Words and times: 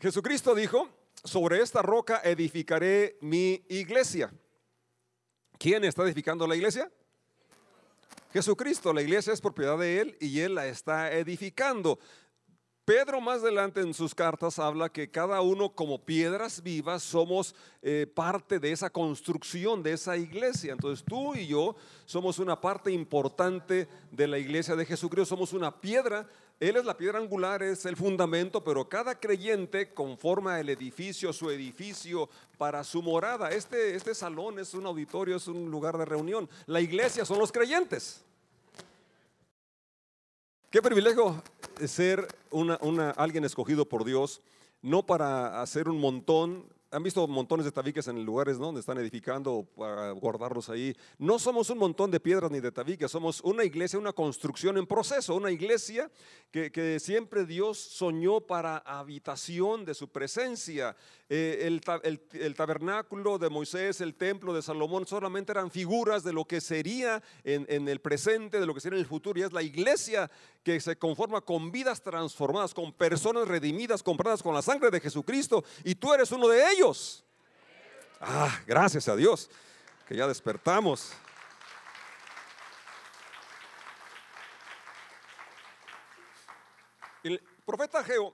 Jesucristo 0.00 0.54
dijo, 0.54 0.88
sobre 1.24 1.60
esta 1.60 1.82
roca 1.82 2.20
edificaré 2.22 3.16
mi 3.20 3.64
iglesia. 3.68 4.32
¿Quién 5.58 5.84
está 5.84 6.04
edificando 6.04 6.46
la 6.46 6.54
iglesia? 6.54 6.90
Jesucristo, 8.32 8.92
la 8.92 9.02
iglesia 9.02 9.32
es 9.32 9.40
propiedad 9.40 9.78
de 9.78 10.00
Él 10.00 10.16
y 10.20 10.40
Él 10.40 10.54
la 10.54 10.66
está 10.66 11.12
edificando. 11.12 11.98
Pedro 12.84 13.20
más 13.20 13.42
adelante 13.42 13.80
en 13.80 13.92
sus 13.92 14.14
cartas 14.14 14.58
habla 14.58 14.88
que 14.88 15.10
cada 15.10 15.42
uno 15.42 15.74
como 15.74 15.98
piedras 16.06 16.62
vivas 16.62 17.02
somos 17.02 17.54
eh, 17.82 18.06
parte 18.06 18.58
de 18.58 18.72
esa 18.72 18.88
construcción, 18.88 19.82
de 19.82 19.92
esa 19.92 20.16
iglesia. 20.16 20.72
Entonces 20.72 21.04
tú 21.04 21.34
y 21.34 21.46
yo 21.46 21.76
somos 22.06 22.38
una 22.38 22.58
parte 22.58 22.90
importante 22.90 23.88
de 24.10 24.26
la 24.26 24.38
iglesia 24.38 24.74
de 24.74 24.86
Jesucristo, 24.86 25.26
somos 25.26 25.52
una 25.52 25.80
piedra. 25.80 26.26
Él 26.60 26.76
es 26.76 26.84
la 26.84 26.96
piedra 26.96 27.20
angular, 27.20 27.62
es 27.62 27.86
el 27.86 27.96
fundamento, 27.96 28.64
pero 28.64 28.88
cada 28.88 29.18
creyente 29.18 29.94
conforma 29.94 30.58
el 30.58 30.68
edificio, 30.70 31.32
su 31.32 31.50
edificio 31.50 32.28
para 32.56 32.82
su 32.82 33.00
morada. 33.00 33.50
Este, 33.50 33.94
este 33.94 34.12
salón 34.12 34.58
es 34.58 34.74
un 34.74 34.84
auditorio, 34.86 35.36
es 35.36 35.46
un 35.46 35.70
lugar 35.70 35.96
de 35.96 36.04
reunión. 36.04 36.48
La 36.66 36.80
iglesia 36.80 37.24
son 37.24 37.38
los 37.38 37.52
creyentes. 37.52 38.24
Qué 40.70 40.82
privilegio 40.82 41.42
ser 41.86 42.26
una, 42.50 42.74
alguien 43.12 43.44
escogido 43.44 43.88
por 43.88 44.04
Dios, 44.04 44.42
no 44.82 45.06
para 45.06 45.62
hacer 45.62 45.88
un 45.88 46.00
montón. 46.00 46.66
Han 46.90 47.02
visto 47.02 47.28
montones 47.28 47.66
de 47.66 47.72
tabiques 47.72 48.08
en 48.08 48.24
lugares 48.24 48.56
donde 48.56 48.80
están 48.80 48.96
edificando 48.96 49.68
para 49.76 50.10
guardarlos 50.12 50.70
ahí. 50.70 50.96
No 51.18 51.38
somos 51.38 51.68
un 51.68 51.76
montón 51.76 52.10
de 52.10 52.18
piedras 52.18 52.50
ni 52.50 52.60
de 52.60 52.72
tabiques, 52.72 53.10
somos 53.10 53.42
una 53.42 53.62
iglesia, 53.62 53.98
una 53.98 54.14
construcción 54.14 54.78
en 54.78 54.86
proceso, 54.86 55.34
una 55.34 55.50
iglesia 55.50 56.10
que, 56.50 56.98
siempre 56.98 57.44
Dios 57.44 57.76
soñó 57.76 58.40
para 58.40 58.78
habitación 58.78 59.84
de 59.84 59.92
su 59.92 60.08
presencia. 60.08 60.96
Eh, 61.28 61.66
el, 61.66 62.54
tabernáculo 62.54 63.36
de 63.36 63.50
Moisés, 63.50 64.00
el 64.00 64.14
templo 64.14 64.54
de 64.54 64.62
Salomón, 64.62 65.06
solamente 65.06 65.52
eran 65.52 65.70
figuras 65.70 66.24
de 66.24 66.32
lo 66.32 66.46
que 66.46 66.62
sería 66.62 67.22
en, 67.44 67.86
el 67.86 68.00
presente, 68.00 68.60
de 68.60 68.66
lo 68.66 68.72
que 68.72 68.80
sería 68.80 68.96
en 68.96 69.02
el 69.02 69.08
futuro. 69.08 69.38
Y 69.38 69.42
es 69.42 69.52
la 69.52 69.62
iglesia 69.62 70.30
que 70.62 70.80
se 70.80 70.96
conforma 70.96 71.42
con 71.42 71.70
vidas 71.70 72.00
transformadas, 72.02 72.72
con 72.72 72.94
personas 72.94 73.46
redimidas, 73.46 74.02
compradas 74.02 74.42
con 74.42 74.54
la 74.54 74.62
sangre 74.62 74.90
de 74.90 75.00
Jesucristo. 75.00 75.62
Y 75.84 75.94
tú 75.94 76.14
eres 76.14 76.32
uno 76.32 76.48
de 76.48 76.62
ellos. 76.72 76.77
Ah, 78.20 78.60
gracias 78.64 79.08
a 79.08 79.16
Dios, 79.16 79.50
que 80.06 80.14
ya 80.14 80.28
despertamos. 80.28 81.12
El 87.24 87.42
profeta 87.66 88.04
Geo, 88.04 88.32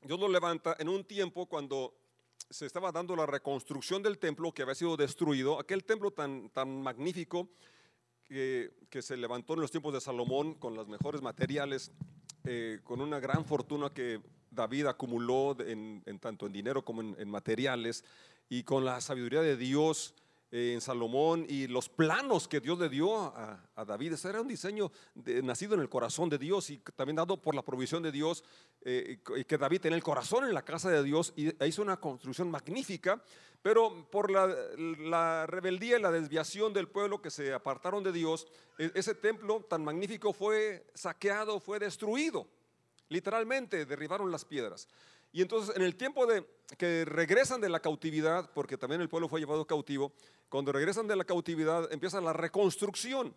Dios 0.00 0.18
lo 0.18 0.28
levanta 0.28 0.74
en 0.80 0.88
un 0.88 1.04
tiempo 1.04 1.46
cuando 1.46 1.94
se 2.50 2.66
estaba 2.66 2.90
dando 2.90 3.14
la 3.14 3.26
reconstrucción 3.26 4.02
del 4.02 4.18
templo 4.18 4.52
que 4.52 4.62
había 4.62 4.74
sido 4.74 4.96
destruido, 4.96 5.60
aquel 5.60 5.84
templo 5.84 6.10
tan, 6.10 6.50
tan 6.50 6.82
magnífico 6.82 7.48
que, 8.24 8.72
se 9.00 9.16
levantó 9.16 9.54
en 9.54 9.60
los 9.60 9.70
tiempos 9.70 9.94
de 9.94 10.00
Salomón 10.00 10.54
con 10.54 10.74
los 10.74 10.88
mejores 10.88 11.22
materiales, 11.22 11.92
eh, 12.44 12.80
con 12.82 13.00
una 13.00 13.20
gran 13.20 13.44
fortuna 13.44 13.90
que 13.90 14.20
David 14.52 14.86
acumuló 14.86 15.56
en, 15.60 16.02
tanto 16.20 16.46
en 16.46 16.52
dinero 16.52 16.84
como 16.84 17.02
en, 17.02 17.30
materiales, 17.30 18.04
y 18.48 18.64
con 18.64 18.84
la 18.84 19.00
sabiduría 19.00 19.40
de 19.40 19.56
Dios 19.56 20.14
en 20.50 20.82
Salomón 20.82 21.46
y 21.48 21.66
los 21.66 21.88
planos 21.88 22.46
que 22.46 22.60
Dios 22.60 22.78
le 22.78 22.90
dio 22.90 23.16
a, 23.16 23.58
David. 23.86 24.12
Ese 24.12 24.28
era 24.28 24.42
un 24.42 24.48
diseño 24.48 24.92
nacido 25.42 25.74
en 25.74 25.80
el 25.80 25.88
corazón 25.88 26.28
de 26.28 26.36
Dios 26.36 26.68
y 26.68 26.76
también 26.94 27.16
dado 27.16 27.40
por 27.40 27.54
la 27.54 27.62
provisión 27.62 28.02
de 28.02 28.12
Dios, 28.12 28.44
eh, 28.82 29.20
que 29.48 29.58
David 29.58 29.80
tenía 29.80 29.96
el 29.96 30.02
corazón 30.02 30.44
en 30.44 30.52
la 30.52 30.62
casa 30.62 30.90
de 30.90 31.02
Dios 31.02 31.32
y 31.34 31.52
hizo 31.64 31.80
una 31.80 31.96
construcción 31.96 32.50
magnífica, 32.50 33.22
pero 33.62 34.10
por 34.10 34.30
la, 34.30 35.46
rebeldía 35.46 35.98
y 35.98 36.02
la 36.02 36.10
desviación 36.10 36.72
del 36.72 36.88
pueblo 36.88 37.22
que 37.22 37.30
se 37.30 37.54
apartaron 37.54 38.02
de 38.02 38.12
Dios, 38.12 38.46
e, 38.76 38.90
ese 38.94 39.14
templo 39.14 39.64
tan 39.68 39.84
magnífico 39.84 40.32
fue 40.32 40.84
saqueado, 40.94 41.60
fue 41.60 41.78
destruido. 41.78 42.46
Literalmente 43.12 43.84
derribaron 43.84 44.30
las 44.30 44.44
piedras. 44.44 44.88
Y 45.32 45.40
entonces 45.40 45.74
en 45.76 45.82
el 45.82 45.96
tiempo 45.96 46.26
de 46.26 46.46
que 46.76 47.04
regresan 47.04 47.60
de 47.60 47.68
la 47.68 47.80
cautividad, 47.80 48.50
porque 48.52 48.76
también 48.76 49.00
el 49.00 49.08
pueblo 49.08 49.28
fue 49.28 49.40
llevado 49.40 49.66
cautivo, 49.66 50.12
cuando 50.48 50.72
regresan 50.72 51.06
de 51.06 51.16
la 51.16 51.24
cautividad 51.24 51.90
empieza 51.92 52.20
la 52.20 52.32
reconstrucción. 52.32 53.34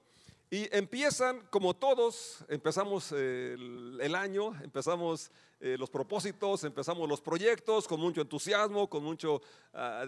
Y 0.52 0.74
empiezan, 0.76 1.42
como 1.50 1.76
todos, 1.76 2.46
empezamos 2.50 3.12
eh, 3.16 3.56
el, 4.00 4.16
año, 4.16 4.54
empezamos 4.62 5.32
eh, 5.60 5.76
los 5.80 5.90
propósitos, 5.90 6.64
empezamos 6.64 7.10
los 7.10 7.20
proyectos 7.20 7.88
con 7.88 8.00
mucho 8.00 8.22
entusiasmo, 8.22 8.88
con 8.88 9.04
mucha 9.04 9.30
ah, 9.74 10.06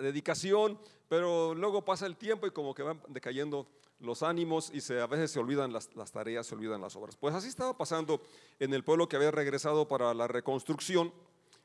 dedicación, 0.00 0.78
pero 1.08 1.54
luego 1.54 1.84
pasa 1.84 2.06
el 2.06 2.16
tiempo 2.16 2.46
y 2.46 2.50
como 2.50 2.74
que 2.74 2.82
van 2.82 3.00
decayendo 3.08 3.66
los 4.04 4.22
ánimos 4.22 4.70
y 4.72 4.80
se, 4.80 5.00
a 5.00 5.06
veces 5.06 5.30
se 5.30 5.38
olvidan 5.38 5.72
las, 5.72 5.88
tareas, 6.12 6.46
se 6.46 6.54
olvidan 6.54 6.80
las 6.80 6.94
obras. 6.96 7.16
Pues 7.16 7.34
así 7.34 7.48
estaba 7.48 7.76
pasando 7.76 8.22
en 8.58 8.74
el 8.74 8.84
pueblo 8.84 9.08
que 9.08 9.16
había 9.16 9.30
regresado 9.30 9.88
para 9.88 10.14
la 10.14 10.28
reconstrucción 10.28 11.12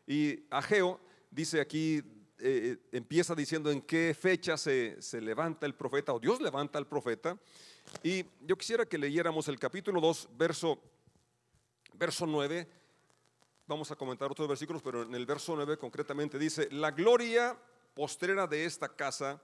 y 0.08 0.46
Ageo 0.50 1.00
dice 1.30 1.62
aquí 1.62 2.04
eh, 2.40 2.78
empieza 2.94 3.36
diciendo 3.36 3.70
en 3.70 3.82
qué 3.82 4.16
fecha 4.18 4.58
se, 4.58 4.98
levanta 5.22 5.66
el 5.66 5.76
profeta, 5.76 6.14
o 6.14 6.20
Dios 6.20 6.40
levanta 6.40 6.78
al 6.78 6.88
profeta. 6.88 7.38
Y 8.02 8.26
yo 8.42 8.58
quisiera 8.58 8.86
que 8.86 8.98
leyéramos 8.98 9.48
el 9.50 9.60
capítulo 9.60 10.00
2, 10.00 10.30
verso, 10.38 10.80
verso 11.96 12.26
9. 12.26 12.68
Vamos 13.68 13.92
a 13.92 13.96
comentar 13.96 14.32
otros 14.32 14.48
versículos, 14.48 14.82
pero 14.82 15.04
en 15.04 15.14
el 15.14 15.26
verso 15.26 15.54
9 15.56 15.78
concretamente 15.78 16.40
dice, 16.40 16.70
la 16.72 16.92
gloria 16.92 17.58
postrera 17.94 18.48
de 18.48 18.64
esta 18.64 18.88
casa 18.88 19.42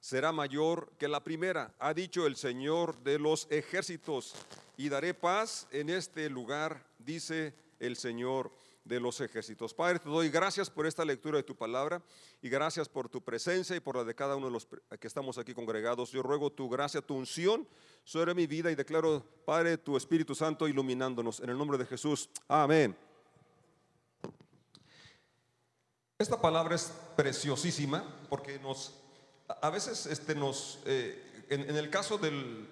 será 0.00 0.32
mayor 0.32 0.92
que 0.98 1.08
la 1.08 1.24
primera, 1.24 1.74
ha 1.78 1.94
dicho 1.94 2.26
el 2.26 2.36
Señor 2.36 2.98
de 3.02 3.18
los 3.18 3.46
ejércitos, 3.50 4.34
y 4.76 4.88
daré 4.88 5.14
paz 5.14 5.66
en 5.70 5.90
este 5.90 6.28
lugar, 6.28 6.84
dice 6.98 7.54
el 7.78 7.96
Señor 7.96 8.52
de 8.86 9.00
los 9.00 9.20
ejércitos. 9.20 9.74
Padre, 9.74 9.98
te 9.98 10.08
doy 10.08 10.28
gracias 10.28 10.70
por 10.70 10.86
esta 10.86 11.04
lectura 11.04 11.38
de 11.38 11.42
tu 11.42 11.56
palabra 11.56 12.00
y 12.40 12.48
gracias 12.48 12.88
por 12.88 13.08
tu 13.08 13.20
presencia 13.20 13.74
y 13.74 13.80
por 13.80 13.96
la 13.96 14.04
de 14.04 14.14
cada 14.14 14.36
uno 14.36 14.46
de 14.46 14.52
los 14.52 14.68
que 15.00 15.06
estamos 15.08 15.38
aquí 15.38 15.54
congregados. 15.54 16.12
Yo 16.12 16.22
ruego 16.22 16.50
tu 16.50 16.68
gracia, 16.68 17.02
tu 17.02 17.14
unción 17.14 17.66
sobre 18.04 18.34
mi 18.34 18.46
vida 18.46 18.70
y 18.70 18.76
declaro, 18.76 19.24
Padre, 19.44 19.76
tu 19.76 19.96
Espíritu 19.96 20.34
Santo 20.34 20.68
iluminándonos. 20.68 21.40
En 21.40 21.50
el 21.50 21.58
nombre 21.58 21.78
de 21.78 21.86
Jesús. 21.86 22.30
Amén. 22.46 22.96
Esta 26.18 26.40
palabra 26.40 26.76
es 26.76 26.92
preciosísima 27.16 28.04
porque 28.30 28.58
nos, 28.58 28.94
a 29.48 29.70
veces 29.70 30.06
este 30.06 30.34
nos, 30.34 30.80
eh, 30.86 31.44
en, 31.48 31.76
el 31.76 31.90
caso 31.90 32.18
del, 32.18 32.68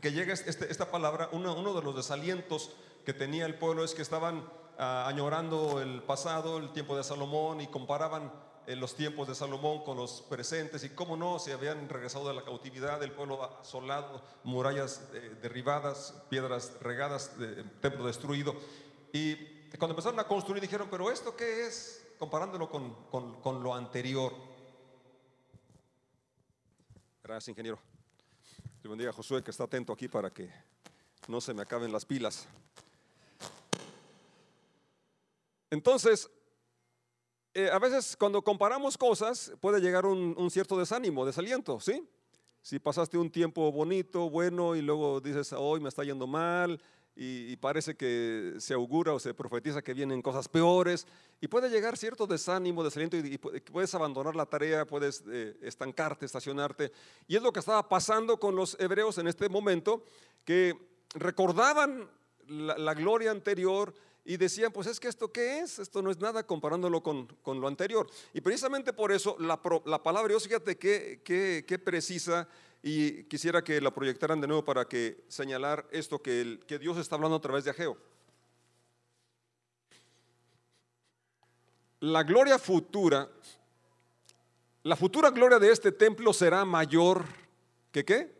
que 0.00 0.12
llega 0.12 0.32
este, 0.32 0.70
esta 0.70 0.90
palabra, 0.90 1.28
uno, 1.32 1.74
de 1.74 1.82
los 1.82 1.96
desalientos 1.96 2.70
que 3.04 3.12
tenía 3.12 3.46
el 3.46 3.54
pueblo 3.54 3.84
es 3.84 3.94
que 3.94 4.02
estaban 4.02 4.44
añorando 4.78 5.80
el 5.80 6.02
pasado, 6.02 6.58
el 6.58 6.72
tiempo 6.72 6.96
de 6.96 7.04
Salomón, 7.04 7.60
y 7.60 7.68
comparaban 7.68 8.32
eh, 8.66 8.74
los 8.74 8.94
tiempos 8.94 9.28
de 9.28 9.34
Salomón 9.34 9.84
con 9.84 9.96
los 9.96 10.22
presentes, 10.22 10.84
y 10.84 10.90
cómo 10.90 11.16
no, 11.16 11.38
se 11.38 11.52
habían 11.52 11.88
regresado 11.88 12.28
de 12.28 12.34
la 12.34 12.42
cautividad, 12.42 13.02
el 13.02 13.12
pueblo 13.12 13.42
asolado, 13.60 14.22
murallas 14.44 15.08
eh, 15.14 15.36
derribadas, 15.40 16.14
piedras 16.28 16.74
regadas, 16.80 17.32
templo 17.80 18.06
destruido. 18.06 18.54
Y 19.12 19.36
cuando 19.78 19.92
empezaron 19.92 20.18
a 20.20 20.24
construir 20.24 20.60
dijeron, 20.60 20.88
pero 20.90 21.10
¿esto 21.10 21.36
qué 21.36 21.66
es? 21.66 22.04
Comparándolo 22.18 22.68
con 22.70 23.62
lo 23.62 23.74
anterior. 23.74 24.51
Gracias, 27.24 27.50
ingeniero. 27.50 27.78
Le 28.82 28.90
bendiga 28.90 29.10
a 29.10 29.12
Josué 29.12 29.44
que 29.44 29.52
está 29.52 29.62
atento 29.62 29.92
aquí 29.92 30.08
para 30.08 30.28
que 30.28 30.50
no 31.28 31.40
se 31.40 31.54
me 31.54 31.62
acaben 31.62 31.92
las 31.92 32.04
pilas. 32.04 32.48
Entonces, 35.70 36.28
eh, 37.54 37.70
a 37.72 37.78
veces 37.78 38.16
cuando 38.16 38.42
comparamos 38.42 38.98
cosas 38.98 39.52
puede 39.60 39.80
llegar 39.80 40.04
un, 40.04 40.50
cierto 40.50 40.76
desánimo, 40.76 41.24
desaliento, 41.24 41.78
¿sí? 41.78 42.04
Si 42.60 42.80
pasaste 42.80 43.16
un 43.16 43.30
tiempo 43.30 43.70
bonito, 43.70 44.28
bueno, 44.28 44.74
y 44.74 44.82
luego 44.82 45.20
dices, 45.20 45.52
hoy 45.52 45.78
me 45.78 45.90
está 45.90 46.02
yendo 46.02 46.26
mal, 46.26 46.80
y, 47.14 47.56
parece 47.56 47.94
que 47.94 48.54
se 48.58 48.74
augura 48.74 49.12
o 49.12 49.20
se 49.20 49.34
profetiza 49.34 49.82
que 49.82 49.94
vienen 49.94 50.22
cosas 50.22 50.48
peores, 50.48 51.06
y 51.40 51.48
puede 51.48 51.68
llegar 51.68 51.96
cierto 51.96 52.26
desánimo, 52.26 52.82
desaliento, 52.82 53.16
y, 53.16 53.38
puedes 53.38 53.94
abandonar 53.94 54.34
la 54.34 54.46
tarea, 54.46 54.86
puedes 54.86 55.22
eh, 55.30 55.56
estancarte, 55.62 56.26
estacionarte. 56.26 56.92
Y 57.28 57.36
es 57.36 57.42
lo 57.42 57.52
que 57.52 57.60
estaba 57.60 57.88
pasando 57.88 58.38
con 58.38 58.56
los 58.56 58.78
hebreos 58.80 59.18
en 59.18 59.28
este 59.28 59.48
momento, 59.48 60.04
que 60.44 60.74
recordaban 61.14 62.08
la 62.48 62.94
gloria 62.94 63.30
anterior, 63.30 63.94
y 64.24 64.36
decían, 64.36 64.72
pues 64.72 64.86
es 64.86 65.00
que 65.00 65.08
esto 65.08 65.32
qué 65.32 65.60
es, 65.60 65.78
esto 65.78 66.00
no 66.00 66.10
es 66.10 66.20
nada 66.20 66.46
comparándolo 66.46 67.02
con, 67.02 67.28
lo 67.44 67.68
anterior. 67.68 68.08
Y 68.32 68.40
precisamente 68.40 68.92
por 68.92 69.10
eso 69.10 69.36
la, 69.38 69.60
palabra 69.60 70.28
Dios, 70.28 70.44
fíjate 70.44 70.78
qué, 70.78 71.82
precisa 71.84 72.48
y 72.82 73.24
quisiera 73.24 73.62
que 73.62 73.80
la 73.80 73.92
proyectaran 73.92 74.40
de 74.40 74.46
nuevo 74.46 74.64
para 74.64 74.86
que 74.86 75.24
señalar 75.28 75.86
esto 75.92 76.20
que, 76.20 76.40
el, 76.40 76.64
que 76.66 76.78
Dios 76.78 76.98
está 76.98 77.14
hablando 77.14 77.36
a 77.36 77.40
través 77.40 77.64
de 77.64 77.70
Ageo. 77.70 77.96
la 82.02 82.24
gloria 82.24 82.58
futura, 82.58 83.28
la 84.82 84.96
futura 84.96 85.30
gloria 85.30 85.60
de 85.60 85.70
este 85.70 85.92
templo 85.92 86.32
será 86.32 86.64
mayor 86.64 87.24
que 87.92 88.04
qué? 88.04 88.32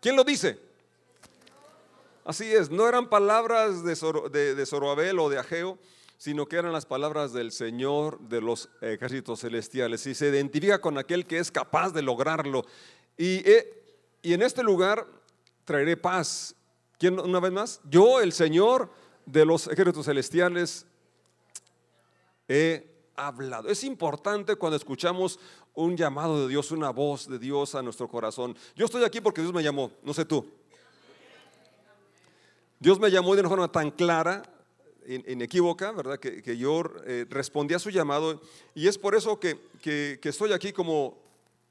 ¿Quién 0.00 0.16
lo 0.16 0.24
dice? 0.24 0.58
Así 2.24 2.52
es, 2.52 2.70
no 2.70 2.88
eran 2.88 3.08
palabras 3.08 3.84
de, 3.84 3.94
Zoroabel 4.66 5.18
o 5.20 5.28
de 5.28 5.38
Ageo, 5.38 5.78
sino 6.18 6.46
que 6.46 6.56
eran 6.56 6.72
las 6.72 6.86
palabras 6.86 7.32
del 7.32 7.52
Señor 7.52 8.18
de 8.20 8.40
los 8.40 8.68
ejércitos 8.80 9.40
celestiales. 9.40 10.06
Y 10.06 10.14
se 10.14 10.28
identifica 10.28 10.80
con 10.80 10.98
aquel 10.98 11.26
que 11.26 11.38
es 11.38 11.50
capaz 11.50 11.90
de 11.90 12.02
lograrlo. 12.02 12.64
Y, 13.16 13.48
eh, 13.48 13.84
y 14.22 14.32
en 14.32 14.42
este 14.42 14.62
lugar 14.62 15.06
traeré 15.64 15.96
paz. 15.96 16.54
¿Quién 16.98 17.20
una 17.20 17.40
vez 17.40 17.52
más? 17.52 17.80
Yo, 17.84 18.20
el 18.20 18.32
Señor 18.32 18.90
de 19.26 19.44
los 19.44 19.66
ejércitos 19.66 20.06
celestiales, 20.06 20.86
he 22.48 22.96
hablado. 23.16 23.68
Es 23.68 23.84
importante 23.84 24.56
cuando 24.56 24.76
escuchamos 24.76 25.38
un 25.74 25.96
llamado 25.96 26.42
de 26.42 26.48
Dios, 26.48 26.70
una 26.70 26.90
voz 26.90 27.28
de 27.28 27.38
Dios 27.38 27.74
a 27.74 27.82
nuestro 27.82 28.08
corazón. 28.08 28.56
Yo 28.74 28.86
estoy 28.86 29.04
aquí 29.04 29.20
porque 29.20 29.42
Dios 29.42 29.52
me 29.52 29.62
llamó, 29.62 29.90
no 30.02 30.14
sé 30.14 30.24
tú. 30.24 30.46
Dios 32.78 32.98
me 32.98 33.10
llamó 33.10 33.34
de 33.34 33.40
una 33.40 33.48
forma 33.48 33.72
tan 33.72 33.90
clara, 33.90 34.42
inequívoca, 35.06 35.92
¿verdad? 35.92 36.18
Que, 36.18 36.56
yo 36.56 36.82
eh, 37.04 37.26
respondí 37.28 37.74
a 37.74 37.78
su 37.78 37.90
llamado 37.90 38.40
y 38.74 38.88
es 38.88 38.98
por 38.98 39.14
eso 39.14 39.38
que, 39.38 39.58
estoy 40.22 40.52
aquí 40.52 40.72
como 40.72 41.18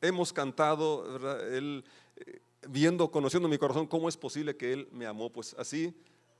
hemos 0.02 0.32
cantado, 0.34 1.04
¿verdad? 1.14 1.54
Él, 1.54 1.84
eh, 2.18 2.40
viendo, 2.68 3.10
conociendo 3.12 3.48
mi 3.48 3.58
corazón, 3.58 3.88
cómo 3.88 4.10
es 4.10 4.18
posible 4.18 4.56
que 4.56 4.74
Él 4.74 4.88
me 4.92 5.06
amó, 5.06 5.32
pues 5.32 5.56
así, 5.58 5.94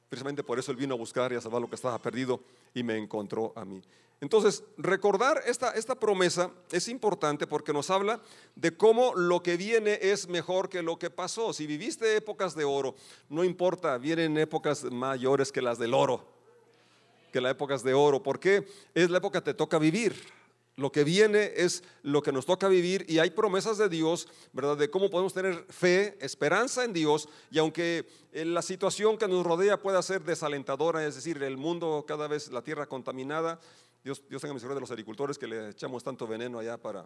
precisamente 0.10 0.44
por 0.44 0.60
eso 0.60 0.72
Él 0.72 0.78
vino 0.78 0.96
a 0.96 0.98
buscar 0.98 1.32
y 1.32 1.36
a 1.36 1.42
salvar 1.42 1.62
lo 1.62 1.70
que 1.70 1.76
estaba 1.76 2.02
perdido 2.02 2.42
y 2.74 2.84
me 2.84 2.98
encontró 2.98 3.54
a 3.56 3.66
mí. 3.66 3.82
Entonces, 4.22 4.64
recordar 4.78 5.42
esta, 5.46 5.72
esta 5.72 5.96
promesa 5.96 6.50
es 6.72 6.88
importante 6.88 7.48
porque 7.48 7.74
nos 7.74 7.90
habla 7.90 8.22
de 8.56 8.76
cómo 8.76 9.14
lo 9.14 9.44
que 9.44 9.58
viene 9.58 10.00
es 10.02 10.30
mejor 10.30 10.70
que 10.70 10.82
lo 10.82 10.98
que 10.98 11.10
pasó. 11.10 11.52
Si 11.52 11.68
viviste 11.68 12.16
épocas 12.16 12.56
de 12.56 12.64
oro, 12.64 12.96
no 13.30 13.44
importa, 13.44 13.98
vienen 13.98 14.38
épocas 14.38 14.86
mayores 14.86 15.52
que 15.52 15.62
las 15.62 15.78
del 15.78 15.94
oro, 15.94 16.35
que 17.36 17.42
las 17.42 17.52
épocas 17.52 17.84
de 17.84 17.94
oro, 17.94 18.24
porque 18.24 18.66
es 18.94 19.10
la 19.10 19.18
época 19.18 19.42
que 19.42 19.52
te 19.52 19.54
toca 19.54 19.78
vivir. 19.78 20.16
Lo 20.78 20.90
que 20.90 21.04
viene 21.04 21.52
es 21.58 21.84
lo 22.02 22.22
que 22.22 22.32
nos 22.32 22.46
toca 22.46 22.70
vivir 22.70 23.06
y 23.10 23.20
hay 23.20 23.30
promesas 23.30 23.78
de 23.78 23.90
Dios, 23.90 24.30
¿verdad? 24.54 24.78
De 24.78 24.90
cómo 24.90 25.10
podemos 25.10 25.34
tener 25.34 25.66
fe, 25.68 26.18
esperanza 26.22 26.86
en 26.86 26.94
Dios 26.94 27.28
y 27.52 27.60
aunque 27.60 28.08
eh, 28.32 28.46
la 28.46 28.62
situación 28.62 29.18
que 29.18 29.28
nos 29.28 29.46
rodea 29.46 29.82
pueda 29.82 30.02
ser 30.02 30.24
desalentadora, 30.24 31.06
es 31.06 31.16
decir, 31.16 31.44
el 31.44 31.58
mundo 31.58 32.06
cada 32.08 32.30
vez, 32.30 32.50
la 32.54 32.62
tierra 32.62 32.86
contaminada, 32.86 33.60
Dios, 34.02 34.24
Dios 34.30 34.42
tenga 34.42 34.54
misericordia 34.54 34.76
de 34.76 34.82
los 34.82 34.92
agricultores 34.92 35.38
que 35.38 35.48
le 35.48 35.72
echamos 35.72 36.06
tanto 36.06 36.28
veneno 36.28 36.60
allá 36.60 36.78
para, 36.78 37.06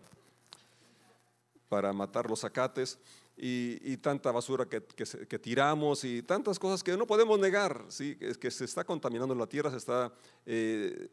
para 1.69 1.91
matar 1.91 2.29
los 2.29 2.41
zacates 2.41 2.99
y, 3.41 3.97
tanta 3.97 4.31
basura 4.31 4.65
que, 4.65 4.83
que, 4.83 5.39
tiramos 5.39 6.03
y 6.03 6.21
tantas 6.23 6.59
cosas 6.59 6.83
que 6.83 6.97
no 6.97 7.07
podemos 7.07 7.39
negar, 7.39 7.85
¿sí? 7.87 8.15
que 8.15 8.51
se 8.51 8.65
está 8.65 8.83
contaminando 8.83 9.33
la 9.35 9.47
tierra, 9.47 9.71
se 9.71 9.77
está... 9.77 10.11
Eh, 10.45 11.09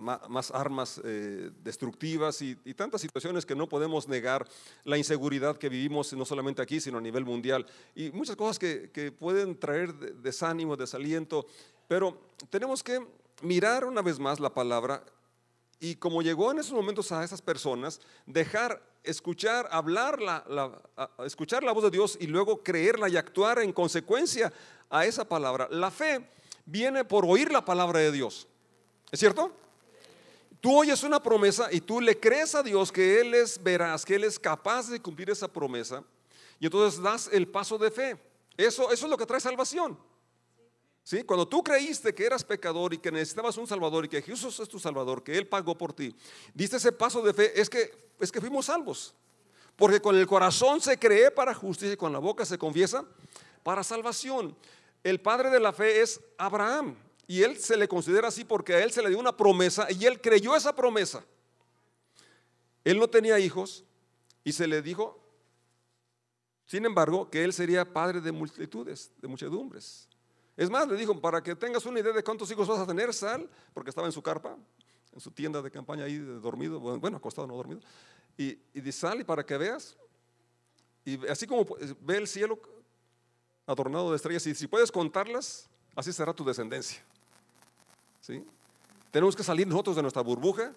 más, 0.00 0.50
armas 0.50 0.98
eh, 1.04 1.50
destructivas 1.62 2.40
y, 2.40 2.54
tantas 2.74 3.02
situaciones 3.02 3.44
que 3.44 3.54
no 3.54 3.68
podemos 3.68 4.08
negar, 4.08 4.48
la 4.84 4.96
inseguridad 4.96 5.58
que 5.58 5.68
vivimos 5.68 6.12
no 6.14 6.24
solamente 6.24 6.62
aquí, 6.62 6.80
sino 6.80 6.96
a 6.96 7.00
nivel 7.02 7.26
mundial, 7.26 7.66
y 7.94 8.10
muchas 8.10 8.34
cosas 8.34 8.58
que, 8.58 8.90
que 8.94 9.12
pueden 9.12 9.58
traer 9.58 9.94
desánimo, 10.22 10.74
desaliento, 10.74 11.46
pero 11.86 12.18
tenemos 12.48 12.82
que 12.82 13.06
mirar 13.42 13.84
una 13.84 14.00
vez 14.00 14.18
más 14.18 14.40
la 14.40 14.54
palabra 14.54 15.04
y 15.80 15.96
como 15.96 16.20
llegó 16.20 16.50
en 16.52 16.58
esos 16.58 16.72
momentos 16.72 17.10
a 17.10 17.24
esas 17.24 17.40
personas, 17.40 18.00
dejar 18.26 18.82
escuchar, 19.02 19.66
hablar, 19.72 20.20
la, 20.20 20.44
escuchar 21.24 21.64
la 21.64 21.72
voz 21.72 21.84
de 21.84 21.90
Dios 21.90 22.18
y 22.20 22.26
luego 22.26 22.62
creerla 22.62 23.08
y 23.08 23.16
actuar 23.16 23.60
en 23.60 23.72
consecuencia 23.72 24.52
a 24.90 25.06
esa 25.06 25.24
palabra. 25.24 25.68
La 25.70 25.90
fe 25.90 26.28
viene 26.66 27.02
por 27.04 27.24
oír 27.24 27.50
la 27.50 27.64
palabra 27.64 28.00
de 28.00 28.12
Dios. 28.12 28.46
¿Es 29.10 29.18
cierto? 29.18 29.52
Tú 30.60 30.78
oyes 30.78 31.02
una 31.02 31.22
promesa 31.22 31.72
y 31.72 31.80
tú 31.80 32.02
le 32.02 32.20
crees 32.20 32.54
a 32.54 32.62
Dios 32.62 32.92
que 32.92 33.18
Él 33.22 33.32
es 33.32 33.62
veraz, 33.62 34.04
que 34.04 34.16
Él 34.16 34.24
es 34.24 34.38
capaz 34.38 34.88
de 34.88 35.00
cumplir 35.00 35.30
esa 35.30 35.48
promesa. 35.48 36.04
Y 36.58 36.66
entonces 36.66 37.00
das 37.00 37.30
el 37.32 37.48
paso 37.48 37.78
de 37.78 37.90
fe. 37.90 38.20
Eso, 38.58 38.90
eso 38.90 39.06
es 39.06 39.10
lo 39.10 39.16
que 39.16 39.24
trae 39.24 39.40
salvación. 39.40 39.98
Cuando 41.26 41.46
tú 41.46 41.62
creíste 41.62 42.14
que 42.14 42.24
eras 42.24 42.44
pecador 42.44 42.94
y 42.94 42.98
que 42.98 43.10
necesitabas 43.10 43.56
un 43.56 43.66
salvador 43.66 44.04
y 44.04 44.08
que 44.08 44.22
Jesús 44.22 44.60
es 44.60 44.68
tu 44.68 44.78
salvador, 44.78 45.24
que 45.24 45.36
Él 45.36 45.46
pagó 45.46 45.76
por 45.76 45.92
ti, 45.92 46.14
diste 46.54 46.76
ese 46.76 46.92
paso 46.92 47.20
de 47.20 47.34
fe, 47.34 47.60
es 47.60 47.68
que, 47.68 47.90
es 48.20 48.30
que 48.30 48.40
fuimos 48.40 48.66
salvos. 48.66 49.12
Porque 49.74 50.00
con 50.00 50.16
el 50.16 50.26
corazón 50.26 50.80
se 50.80 50.98
cree 50.98 51.30
para 51.30 51.54
justicia 51.54 51.94
y 51.94 51.96
con 51.96 52.12
la 52.12 52.18
boca 52.18 52.44
se 52.44 52.58
confiesa 52.58 53.04
para 53.62 53.82
salvación. 53.82 54.54
El 55.02 55.20
padre 55.20 55.50
de 55.50 55.58
la 55.58 55.72
fe 55.72 56.00
es 56.00 56.20
Abraham 56.36 56.94
y 57.26 57.42
él 57.42 57.56
se 57.56 57.76
le 57.76 57.88
considera 57.88 58.28
así 58.28 58.44
porque 58.44 58.74
a 58.74 58.84
él 58.84 58.92
se 58.92 59.02
le 59.02 59.08
dio 59.08 59.18
una 59.18 59.36
promesa 59.36 59.88
y 59.90 60.04
él 60.04 60.20
creyó 60.20 60.54
esa 60.54 60.76
promesa. 60.76 61.24
Él 62.84 62.98
no 62.98 63.08
tenía 63.08 63.38
hijos 63.38 63.84
y 64.44 64.52
se 64.52 64.66
le 64.66 64.82
dijo, 64.82 65.18
sin 66.66 66.84
embargo, 66.84 67.30
que 67.30 67.42
él 67.42 67.52
sería 67.52 67.90
padre 67.90 68.20
de 68.20 68.30
multitudes, 68.30 69.10
de 69.18 69.28
muchedumbres. 69.28 70.09
Es 70.60 70.68
más, 70.68 70.86
le 70.86 70.94
dijo, 70.94 71.18
para 71.18 71.42
que 71.42 71.56
tengas 71.56 71.86
una 71.86 72.00
idea 72.00 72.12
de 72.12 72.22
cuántos 72.22 72.50
hijos 72.50 72.68
vas 72.68 72.80
a 72.80 72.86
tener, 72.86 73.14
sal, 73.14 73.48
porque 73.72 73.88
estaba 73.88 74.06
en 74.06 74.12
su 74.12 74.20
carpa, 74.20 74.58
en 75.10 75.18
su 75.18 75.30
tienda 75.30 75.62
de 75.62 75.70
campaña 75.70 76.04
ahí 76.04 76.18
dormido, 76.18 76.78
bueno, 76.78 77.16
acostado, 77.16 77.46
no 77.46 77.56
dormido, 77.56 77.80
y, 78.36 78.58
y 78.74 78.92
sal 78.92 79.18
y 79.22 79.24
para 79.24 79.42
que 79.42 79.56
veas, 79.56 79.96
y 81.02 81.26
así 81.28 81.46
como 81.46 81.66
ve 82.02 82.18
el 82.18 82.28
cielo 82.28 82.60
adornado 83.66 84.10
de 84.10 84.16
estrellas, 84.16 84.46
y 84.48 84.54
si 84.54 84.66
puedes 84.66 84.92
contarlas, 84.92 85.66
así 85.96 86.12
será 86.12 86.34
tu 86.34 86.44
descendencia. 86.44 87.02
¿Sí? 88.20 88.44
Tenemos 89.10 89.34
que 89.34 89.42
salir 89.42 89.66
nosotros 89.66 89.96
de 89.96 90.02
nuestra 90.02 90.20
burbuja, 90.20 90.74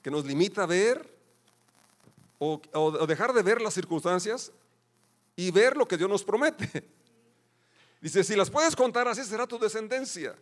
que 0.00 0.12
nos 0.12 0.24
limita 0.24 0.62
a 0.62 0.66
ver 0.66 1.12
o 2.38 3.06
dejar 3.08 3.32
de 3.32 3.42
ver 3.42 3.60
las 3.60 3.74
circunstancias 3.74 4.52
y 5.34 5.50
ver 5.50 5.76
lo 5.76 5.88
que 5.88 5.96
Dios 5.96 6.08
nos 6.08 6.22
promete. 6.22 7.01
Dice, 8.02 8.24
si 8.24 8.34
las 8.34 8.50
puedes 8.50 8.74
contar, 8.74 9.06
así 9.06 9.22
será 9.22 9.46
tu 9.46 9.60
descendencia. 9.60 10.34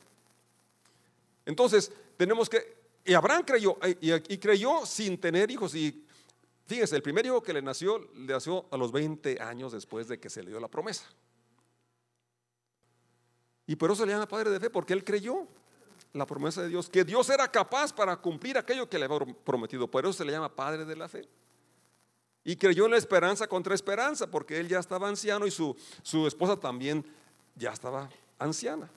Entonces, 1.44 1.92
tenemos 2.16 2.48
que, 2.48 2.80
y 3.04 3.12
Abraham 3.12 3.42
creyó, 3.44 3.76
y, 4.00 4.38
creyó 4.38 4.86
sin 4.86 5.20
tener 5.20 5.50
hijos. 5.50 5.74
Y 5.74 6.02
fíjese, 6.64 6.96
el 6.96 7.02
primer 7.02 7.26
hijo 7.26 7.42
que 7.42 7.52
le 7.52 7.60
nació, 7.60 7.98
le 8.14 8.32
nació 8.32 8.64
a 8.70 8.78
los 8.78 8.90
20 8.90 9.42
años 9.42 9.72
después 9.72 10.08
de 10.08 10.18
que 10.18 10.30
se 10.30 10.42
le 10.42 10.48
dio 10.48 10.58
la 10.58 10.68
promesa. 10.68 11.04
Y 13.66 13.76
por 13.76 13.90
eso 13.90 14.00
se 14.00 14.06
le 14.06 14.12
llama 14.12 14.26
padre 14.26 14.48
de 14.50 14.58
fe, 14.58 14.70
porque 14.70 14.94
él 14.94 15.04
creyó 15.04 15.46
la 16.14 16.24
promesa 16.24 16.62
de 16.62 16.68
Dios, 16.68 16.88
que 16.88 17.04
Dios 17.04 17.28
era 17.28 17.46
capaz 17.52 17.92
para 17.92 18.16
cumplir 18.16 18.56
aquello 18.56 18.88
que 18.88 18.98
le 18.98 19.04
había 19.04 19.18
prometido. 19.44 19.86
Por 19.86 20.02
eso 20.04 20.14
se 20.14 20.24
le 20.24 20.32
llama 20.32 20.48
padre 20.56 20.86
de 20.86 20.96
la 20.96 21.10
fe. 21.10 21.28
Y 22.42 22.56
creyó 22.56 22.86
en 22.86 22.92
la 22.92 22.96
esperanza 22.96 23.46
contra 23.46 23.74
esperanza, 23.74 24.30
porque 24.30 24.58
él 24.58 24.66
ya 24.66 24.78
estaba 24.78 25.08
anciano 25.08 25.46
y 25.46 25.50
su, 25.50 25.76
su 26.02 26.26
esposa 26.26 26.58
también 26.58 27.04
ya 27.56 27.70
estaba 27.72 28.08
anciana. 28.38 28.88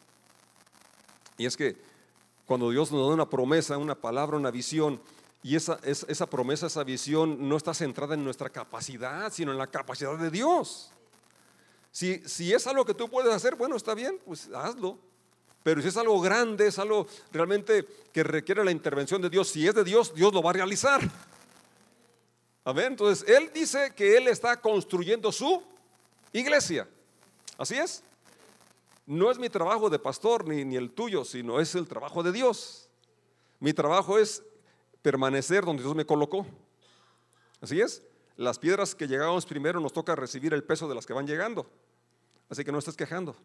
Y 1.38 1.45
es 1.45 1.57
que 1.57 1.75
cuando 2.45 2.69
Dios 2.69 2.91
nos 2.91 3.07
da 3.07 3.13
una 3.13 3.29
promesa, 3.29 3.77
una 3.77 3.95
palabra, 3.95 4.38
una 4.38 4.51
visión, 4.51 5.01
y 5.41 5.55
esa, 5.57 5.77
esa 5.83 6.25
promesa, 6.25 6.67
esa 6.67 6.83
visión 6.83 7.50
no 7.50 7.57
está 7.57 7.74
centrada 7.74 8.13
en 8.13 8.24
nuestra 8.24 8.50
capacidad, 8.50 9.31
sino 9.31 9.51
en 9.51 9.57
la 9.57 9.67
capacidad 9.67 10.17
de 10.17 10.31
Dios. 10.31 10.91
Si, 11.91 12.22
si 12.25 12.53
es 12.53 12.65
algo 12.65 12.86
que 12.86 12.93
tú 12.93 13.10
puedes 13.10 13.33
hacer, 13.33 13.55
bueno, 13.55 13.75
está 13.75 13.93
bien, 13.93 14.19
pues 14.25 14.50
hazlo. 14.53 14.98
Pero 15.63 15.81
si 15.81 15.89
es 15.89 15.98
algo 15.98 16.19
grande, 16.19 16.67
es 16.67 16.79
algo 16.79 17.07
realmente 17.31 17.86
que 18.12 18.24
requiere 18.24 18.63
la 18.63 18.72
intervención 18.72 19.22
de 19.22 19.29
Dios, 19.29 19.50
si 19.50 19.67
es 19.67 19.75
de 19.75 19.83
Dios, 19.83 20.13
Dios 20.13 20.33
lo 20.33 20.41
va 20.41 20.51
a 20.51 20.53
realizar. 20.53 21.01
ver 22.65 22.86
Entonces, 22.86 23.27
Él 23.27 23.51
dice 23.53 23.93
que 23.95 24.17
Él 24.17 24.27
está 24.27 24.60
construyendo 24.60 25.31
su 25.31 25.62
iglesia. 26.33 26.88
¿Así 27.57 27.75
es? 27.75 28.03
No 29.05 29.29
es 29.29 29.38
mi 29.38 29.50
trabajo 29.50 29.89
de 29.89 30.00
pastor 30.00 30.48
ni, 30.48 30.63
ni 30.63 30.75
el 30.75 30.91
tuyo, 30.91 31.25
sino 31.25 31.60
es 31.60 31.75
el 31.75 31.88
trabajo 31.88 32.24
de 32.24 32.31
Dios. 32.31 32.89
Mi 33.60 33.74
trabajo 33.74 34.17
es 34.17 34.43
permanecer 35.01 35.65
donde 35.65 35.83
Dios 35.83 35.95
me 35.95 36.05
colocó. 36.05 36.45
Así 37.62 37.79
es. 37.81 38.03
Las 38.36 38.57
piedras 38.57 38.95
que 38.95 39.07
llegamos 39.07 39.45
primero 39.45 39.79
nos 39.79 39.93
toca 39.93 40.15
recibir 40.15 40.53
el 40.53 40.63
peso 40.63 40.88
de 40.88 40.95
las 40.95 41.05
que 41.05 41.13
van 41.13 41.27
llegando. 41.27 41.69
Así 42.50 42.63
que 42.63 42.72
no 42.72 42.79
estés 42.79 42.95
quejando. 42.95 43.36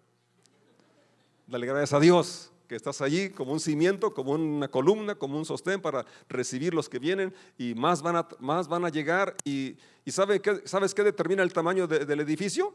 Dale 1.46 1.66
gracias 1.66 1.92
a 1.92 2.00
Dios 2.00 2.52
que 2.68 2.76
estás 2.76 3.00
allí 3.00 3.30
como 3.30 3.52
un 3.52 3.60
cimiento, 3.60 4.12
como 4.12 4.32
una 4.32 4.68
columna, 4.68 5.14
como 5.14 5.38
un 5.38 5.44
sostén 5.44 5.80
para 5.80 6.04
recibir 6.28 6.74
los 6.74 6.88
que 6.88 6.98
vienen 6.98 7.34
y 7.56 7.74
más 7.74 8.02
van 8.02 8.16
a, 8.16 8.28
más 8.40 8.68
van 8.68 8.84
a 8.84 8.90
llegar. 8.90 9.34
¿Y, 9.44 9.76
y 10.04 10.10
sabe 10.10 10.40
qué, 10.40 10.62
sabes 10.66 10.94
qué 10.94 11.02
determina 11.02 11.42
el 11.42 11.52
tamaño 11.52 11.86
del 11.86 12.20
edificio? 12.20 12.74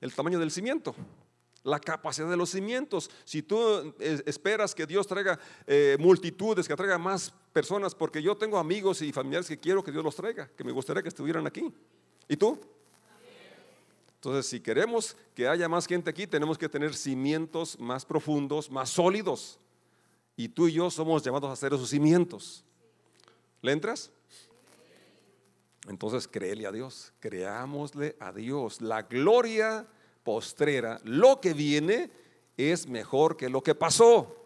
El 0.00 0.12
tamaño 0.14 0.38
del 0.38 0.50
cimiento. 0.50 0.94
La 1.64 1.78
capacidad 1.78 2.28
de 2.28 2.36
los 2.36 2.50
cimientos. 2.50 3.10
Si 3.24 3.42
tú 3.42 3.94
eh, 3.98 4.22
esperas 4.26 4.74
que 4.74 4.86
Dios 4.86 5.06
traiga 5.06 5.38
eh, 5.66 5.96
multitudes, 5.98 6.66
que 6.66 6.76
traiga 6.76 6.98
más 6.98 7.32
personas, 7.52 7.94
porque 7.94 8.22
yo 8.22 8.36
tengo 8.36 8.58
amigos 8.58 9.02
y 9.02 9.12
familiares 9.12 9.48
que 9.48 9.58
quiero 9.58 9.82
que 9.82 9.92
Dios 9.92 10.04
los 10.04 10.16
traiga, 10.16 10.48
que 10.48 10.64
me 10.64 10.72
gustaría 10.72 11.02
que 11.02 11.08
estuvieran 11.08 11.46
aquí. 11.46 11.72
¿Y 12.28 12.36
tú? 12.36 12.58
Entonces, 14.16 14.46
si 14.46 14.60
queremos 14.60 15.16
que 15.34 15.46
haya 15.46 15.68
más 15.68 15.86
gente 15.86 16.10
aquí, 16.10 16.26
tenemos 16.26 16.58
que 16.58 16.68
tener 16.68 16.94
cimientos 16.94 17.78
más 17.78 18.04
profundos, 18.04 18.70
más 18.70 18.90
sólidos. 18.90 19.60
Y 20.36 20.48
tú 20.48 20.66
y 20.68 20.72
yo 20.72 20.90
somos 20.90 21.22
llamados 21.22 21.50
a 21.50 21.52
hacer 21.52 21.72
esos 21.72 21.88
cimientos. 21.88 22.64
¿Le 23.62 23.72
entras? 23.72 24.10
Entonces, 25.88 26.26
créele 26.26 26.66
a 26.66 26.72
Dios, 26.72 27.12
creámosle 27.20 28.16
a 28.18 28.32
Dios. 28.32 28.80
La 28.80 29.02
gloria 29.02 29.86
postrera, 30.28 31.00
lo 31.04 31.40
que 31.40 31.54
viene 31.54 32.10
es 32.54 32.86
mejor 32.86 33.34
que 33.34 33.48
lo 33.48 33.62
que 33.62 33.74
pasó. 33.74 34.36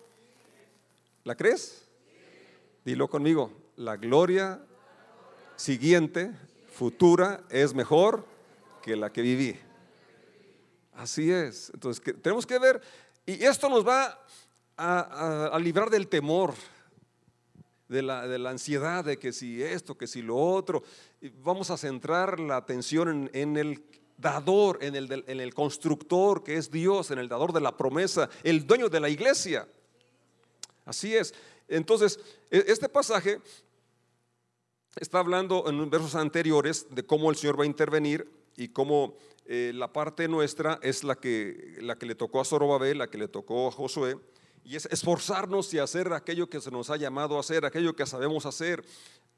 ¿La 1.24 1.34
crees? 1.34 1.88
Dilo 2.84 3.08
conmigo, 3.08 3.50
la 3.74 3.96
gloria 3.96 4.64
siguiente, 5.56 6.30
futura, 6.70 7.42
es 7.50 7.74
mejor 7.74 8.24
que 8.80 8.94
la 8.94 9.12
que 9.12 9.22
viví. 9.22 9.58
Así 10.92 11.32
es. 11.32 11.72
Entonces, 11.74 12.00
tenemos 12.22 12.46
que 12.46 12.60
ver, 12.60 12.80
y 13.26 13.42
esto 13.42 13.68
nos 13.68 13.84
va 13.84 14.24
a, 14.76 15.58
librar 15.60 15.90
del 15.90 16.06
temor, 16.06 16.54
de 17.88 18.02
la, 18.02 18.28
de 18.28 18.38
la, 18.38 18.50
ansiedad 18.50 19.04
de 19.04 19.18
que 19.18 19.32
si 19.32 19.60
esto, 19.60 19.98
que 19.98 20.06
si 20.06 20.22
lo 20.22 20.36
otro. 20.36 20.84
Vamos 21.42 21.72
a 21.72 21.76
centrar 21.76 22.38
la 22.38 22.56
atención 22.56 23.28
en 23.32 23.56
el 23.56 23.82
dador, 24.22 24.78
en 24.80 24.96
el, 24.96 25.24
en 25.26 25.40
el 25.40 25.52
constructor 25.52 26.42
que 26.42 26.56
es 26.56 26.70
Dios, 26.70 27.10
en 27.10 27.18
el 27.18 27.28
dador 27.28 27.52
de 27.52 27.60
la 27.60 27.76
promesa, 27.76 28.30
el 28.42 28.66
dueño 28.66 28.88
de 28.88 29.00
la 29.00 29.10
iglesia. 29.10 29.68
Así 30.86 31.14
es. 31.14 31.34
Entonces, 31.68 32.18
e, 32.50 32.64
este 32.68 32.88
pasaje 32.88 33.40
está 34.96 35.18
hablando 35.18 35.68
en 35.68 35.90
versos 35.90 36.14
anteriores 36.14 36.86
de 36.90 37.04
cómo 37.04 37.30
el 37.30 37.36
Señor 37.36 37.58
va 37.58 37.64
a 37.64 37.66
intervenir 37.66 38.30
y 38.56 38.68
cómo 38.68 39.16
eh, 39.44 39.72
la 39.74 39.92
parte 39.92 40.28
nuestra 40.28 40.78
es 40.82 41.04
la 41.04 41.16
que, 41.16 41.76
la 41.80 41.96
que 41.96 42.06
le 42.06 42.14
tocó 42.14 42.40
a 42.40 42.44
Zorobabel, 42.44 42.98
la 42.98 43.08
que 43.08 43.18
le 43.18 43.28
tocó 43.28 43.68
a 43.68 43.72
Josué, 43.72 44.16
y 44.64 44.76
es 44.76 44.86
esforzarnos 44.86 45.72
y 45.74 45.78
hacer 45.78 46.12
aquello 46.12 46.48
que 46.48 46.60
se 46.60 46.70
nos 46.70 46.90
ha 46.90 46.96
llamado 46.96 47.36
a 47.36 47.40
hacer, 47.40 47.64
aquello 47.64 47.96
que 47.96 48.06
sabemos 48.06 48.46
hacer. 48.46 48.84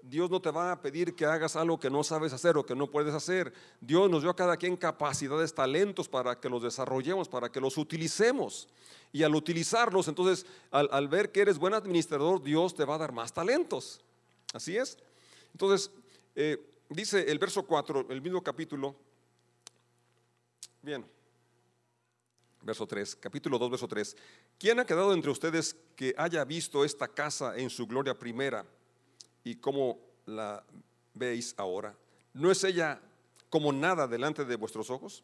Dios 0.07 0.31
no 0.31 0.39
te 0.39 0.51
va 0.51 0.71
a 0.71 0.83
pedir 0.83 1.15
que 1.15 1.25
hagas 1.25 1.57
algo 1.57 1.81
que 1.81 1.89
no 1.89 2.05
sabes 2.05 2.35
hacer 2.35 2.59
o 2.59 2.67
que 2.67 2.75
no 2.75 2.91
puedes 2.91 3.15
hacer. 3.15 3.55
Dios 3.81 4.11
nos 4.11 4.21
dio 4.21 4.31
a 4.31 4.37
cada 4.37 4.59
quien 4.59 4.77
capacidades, 4.77 5.55
talentos 5.55 6.11
para 6.11 6.39
que 6.39 6.51
los 6.51 6.63
desarrollemos, 6.63 7.27
para 7.27 7.51
que 7.51 7.59
los 7.59 7.79
utilicemos. 7.79 8.69
Y 9.13 9.23
al 9.23 9.35
utilizarlos, 9.35 10.07
entonces, 10.09 10.45
al, 10.71 11.09
ver 11.09 11.33
que 11.33 11.41
eres 11.41 11.57
buen 11.57 11.73
administrador, 11.73 12.43
Dios 12.43 12.75
te 12.75 12.85
va 12.85 12.97
a 12.97 12.99
dar 12.99 13.13
más 13.13 13.33
talentos. 13.33 14.03
Así 14.53 14.77
es. 14.77 14.99
Entonces, 15.53 15.91
eh, 16.35 16.63
dice 16.91 17.31
el 17.31 17.39
verso 17.39 17.63
4, 17.63 18.09
el 18.11 18.21
mismo 18.21 18.43
capítulo. 18.43 18.95
Bien. 20.83 21.03
Verso 22.61 22.87
3, 22.87 23.17
capítulo 23.17 23.59
2, 23.59 23.71
verso 23.71 23.89
3. 23.89 24.17
¿Quién 24.59 24.81
ha 24.81 24.85
quedado 24.85 25.15
entre 25.15 25.31
ustedes 25.31 25.75
que 25.97 26.15
haya 26.19 26.45
visto 26.45 26.85
esta 26.85 27.09
casa 27.09 27.57
en 27.57 27.71
su 27.71 27.87
gloria 27.87 28.19
primera? 28.19 28.67
Y 29.45 29.57
cómo 29.57 29.99
la 30.27 30.65
veis 31.13 31.55
ahora. 31.57 31.95
¿No 32.33 32.51
es 32.51 32.65
ella 32.65 33.01
como 33.51 33.73
nada 33.73 34.09
delante 34.09 34.45
de 34.45 34.57
vuestros 34.57 34.91
ojos? 34.91 35.23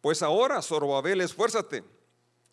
Pues 0.00 0.22
ahora, 0.22 0.60
Zorobabel, 0.62 1.20
esfuérzate. 1.20 1.84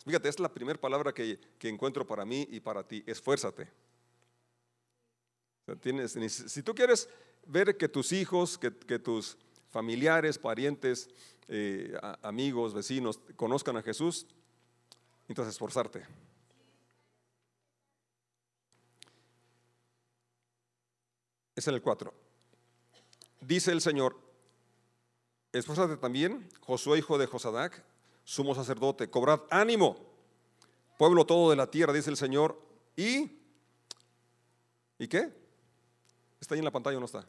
Fíjate, 0.06 0.28
es 0.28 0.40
la 0.40 0.54
primera 0.54 0.80
palabra 0.80 1.14
que, 1.14 1.40
encuentro 1.62 2.06
para 2.06 2.26
mí 2.26 2.48
y 2.52 2.60
para 2.60 2.86
ti, 2.86 3.04
esfuérzate. 3.08 3.70
tienes, 5.80 6.12
si 6.12 6.62
tú 6.62 6.76
quieres 6.76 7.10
ver 7.46 7.78
que 7.78 7.88
tus 7.88 8.12
hijos, 8.12 8.58
que, 8.58 9.00
tus 9.00 9.38
familiares, 9.70 10.38
parientes, 10.38 11.10
eh, 11.48 11.98
amigos, 12.22 12.74
vecinos 12.74 13.20
conozcan 13.36 13.78
a 13.78 13.82
Jesús, 13.82 14.28
entonces 15.28 15.54
esforzarte. 15.54 16.06
Es 21.56 21.68
en 21.68 21.76
el 21.76 21.82
4. 21.82 22.14
Dice 23.42 23.72
el 23.72 23.82
Señor, 23.82 24.18
esfuérzate 25.52 25.98
también, 25.98 26.50
Josué 26.62 27.00
hijo 27.00 27.18
de 27.18 27.28
Josadac, 27.28 27.84
sumo 28.24 28.56
sacerdote, 28.56 29.10
cobrad 29.10 29.42
ánimo, 29.50 29.98
pueblo 30.98 31.26
todo 31.26 31.50
de 31.50 31.56
la 31.56 31.70
tierra, 31.70 31.94
dice 31.94 32.10
el 32.10 32.18
Señor, 32.18 32.60
y, 32.96 33.40
¿y 34.98 35.08
qué? 35.08 35.34
¿Está 36.40 36.56
ahí 36.56 36.60
en 36.60 36.66
la 36.66 36.72
pantalla 36.72 36.98
o 36.98 37.00
no 37.00 37.06
está? 37.06 37.28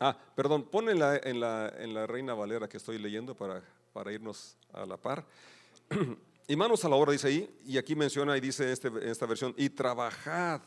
Ah, 0.00 0.18
perdón, 0.34 0.64
pon 0.64 0.88
en 0.88 0.98
la, 0.98 1.16
en 1.16 1.40
la, 1.40 2.06
Reina 2.06 2.34
Valera 2.34 2.68
que 2.68 2.76
estoy 2.76 2.98
leyendo 2.98 3.36
para, 3.36 3.62
para 3.92 4.12
irnos 4.12 4.56
a 4.72 4.84
la 4.84 4.96
par. 4.96 5.24
y 6.48 6.56
manos 6.56 6.84
a 6.84 6.88
la 6.88 6.96
obra, 6.96 7.12
dice 7.12 7.28
ahí, 7.28 7.60
y 7.64 7.78
aquí 7.78 7.94
menciona 7.94 8.36
y 8.36 8.40
dice 8.40 8.72
este, 8.72 8.88
en 8.88 9.08
esta 9.08 9.26
versión, 9.26 9.54
y 9.56 9.70
trabajad 9.70 10.60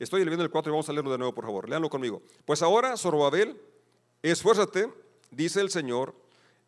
Estoy 0.00 0.24
leyendo 0.24 0.42
el 0.42 0.50
4 0.50 0.70
y 0.70 0.72
vamos 0.72 0.88
a 0.88 0.92
leerlo 0.94 1.12
de 1.12 1.18
nuevo, 1.18 1.34
por 1.34 1.44
favor. 1.44 1.68
Leanlo 1.68 1.90
conmigo. 1.90 2.22
Pues 2.46 2.62
ahora, 2.62 2.96
Zorobabel, 2.96 3.60
esfuérzate, 4.22 4.90
dice 5.30 5.60
el 5.60 5.70
Señor, 5.70 6.14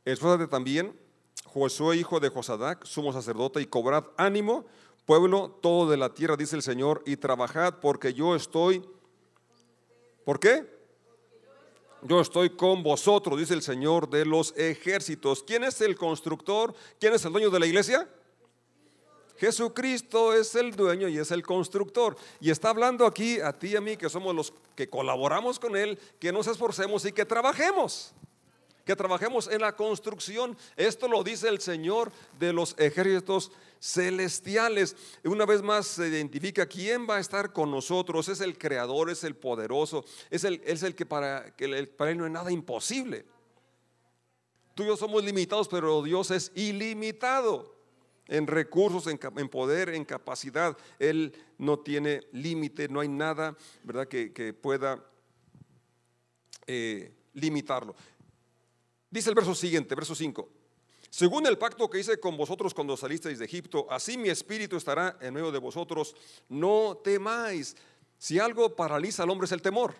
esfuérzate 0.04 0.48
también, 0.48 0.94
Josué, 1.46 1.96
hijo 1.96 2.20
de 2.20 2.28
Josadac, 2.28 2.84
sumo 2.84 3.10
sacerdote, 3.10 3.62
y 3.62 3.66
cobrad 3.66 4.04
ánimo, 4.18 4.66
pueblo 5.06 5.58
todo 5.62 5.90
de 5.90 5.96
la 5.96 6.12
tierra, 6.12 6.36
dice 6.36 6.56
el 6.56 6.62
Señor, 6.62 7.02
y 7.06 7.16
trabajad 7.16 7.80
porque 7.80 8.12
yo 8.12 8.36
estoy. 8.36 8.84
¿Por 10.26 10.38
qué? 10.38 10.70
Yo 12.02 12.20
estoy 12.20 12.50
con 12.50 12.82
vosotros, 12.82 13.38
dice 13.38 13.54
el 13.54 13.62
Señor 13.62 14.10
de 14.10 14.26
los 14.26 14.52
ejércitos. 14.58 15.42
¿Quién 15.42 15.64
es 15.64 15.80
el 15.80 15.96
constructor? 15.96 16.74
¿Quién 17.00 17.14
es 17.14 17.24
el 17.24 17.32
dueño 17.32 17.48
de 17.48 17.60
la 17.60 17.66
iglesia? 17.66 18.08
Jesucristo 19.42 20.32
es 20.32 20.54
el 20.54 20.70
dueño 20.76 21.08
y 21.08 21.18
es 21.18 21.32
el 21.32 21.42
constructor. 21.42 22.16
Y 22.38 22.52
está 22.52 22.70
hablando 22.70 23.04
aquí 23.04 23.40
a 23.40 23.52
ti 23.52 23.70
y 23.70 23.76
a 23.76 23.80
mí, 23.80 23.96
que 23.96 24.08
somos 24.08 24.32
los 24.36 24.54
que 24.76 24.88
colaboramos 24.88 25.58
con 25.58 25.76
Él, 25.76 25.98
que 26.20 26.30
nos 26.30 26.46
esforcemos 26.46 27.04
y 27.06 27.10
que 27.10 27.24
trabajemos. 27.24 28.14
Que 28.84 28.94
trabajemos 28.94 29.48
en 29.48 29.62
la 29.62 29.74
construcción. 29.74 30.56
Esto 30.76 31.08
lo 31.08 31.24
dice 31.24 31.48
el 31.48 31.60
Señor 31.60 32.12
de 32.38 32.52
los 32.52 32.76
ejércitos 32.78 33.50
celestiales. 33.80 34.94
Una 35.24 35.44
vez 35.44 35.60
más 35.60 35.88
se 35.88 36.06
identifica 36.06 36.64
quién 36.64 37.08
va 37.10 37.16
a 37.16 37.20
estar 37.20 37.52
con 37.52 37.68
nosotros. 37.68 38.28
Es 38.28 38.40
el 38.40 38.56
creador, 38.56 39.10
es 39.10 39.24
el 39.24 39.34
poderoso, 39.34 40.04
es 40.30 40.44
el, 40.44 40.62
es 40.64 40.84
el 40.84 40.94
que 40.94 41.04
para, 41.04 41.52
que 41.56 41.84
para 41.88 42.12
Él 42.12 42.18
no 42.18 42.26
es 42.26 42.32
nada 42.32 42.52
imposible. 42.52 43.26
Tú 44.76 44.84
y 44.84 44.86
yo 44.86 44.96
somos 44.96 45.24
limitados, 45.24 45.66
pero 45.66 46.00
Dios 46.00 46.30
es 46.30 46.52
ilimitado 46.54 47.81
en 48.28 48.46
recursos, 48.46 49.06
en, 49.06 49.48
poder, 49.48 49.90
en 49.90 50.04
capacidad. 50.04 50.76
Él 50.98 51.34
no 51.58 51.80
tiene 51.80 52.22
límite, 52.32 52.88
no 52.88 53.00
hay 53.00 53.08
nada, 53.08 53.56
¿verdad?, 53.82 54.08
que, 54.08 54.54
pueda 54.54 55.04
eh, 56.66 57.12
limitarlo. 57.34 57.94
Dice 59.10 59.28
el 59.28 59.34
verso 59.34 59.54
siguiente, 59.54 59.94
verso 59.94 60.14
5. 60.14 60.48
Según 61.10 61.46
el 61.46 61.58
pacto 61.58 61.90
que 61.90 61.98
hice 61.98 62.18
con 62.18 62.38
vosotros 62.38 62.72
cuando 62.72 62.96
salisteis 62.96 63.38
de 63.38 63.44
Egipto, 63.44 63.86
así 63.90 64.16
mi 64.16 64.30
espíritu 64.30 64.78
estará 64.78 65.18
en 65.20 65.34
medio 65.34 65.52
de 65.52 65.58
vosotros. 65.58 66.16
No 66.48 66.98
temáis. 67.04 67.76
Si 68.16 68.38
algo 68.38 68.74
paraliza 68.74 69.22
al 69.22 69.28
hombre 69.28 69.44
es 69.44 69.52
el 69.52 69.60
temor. 69.60 69.94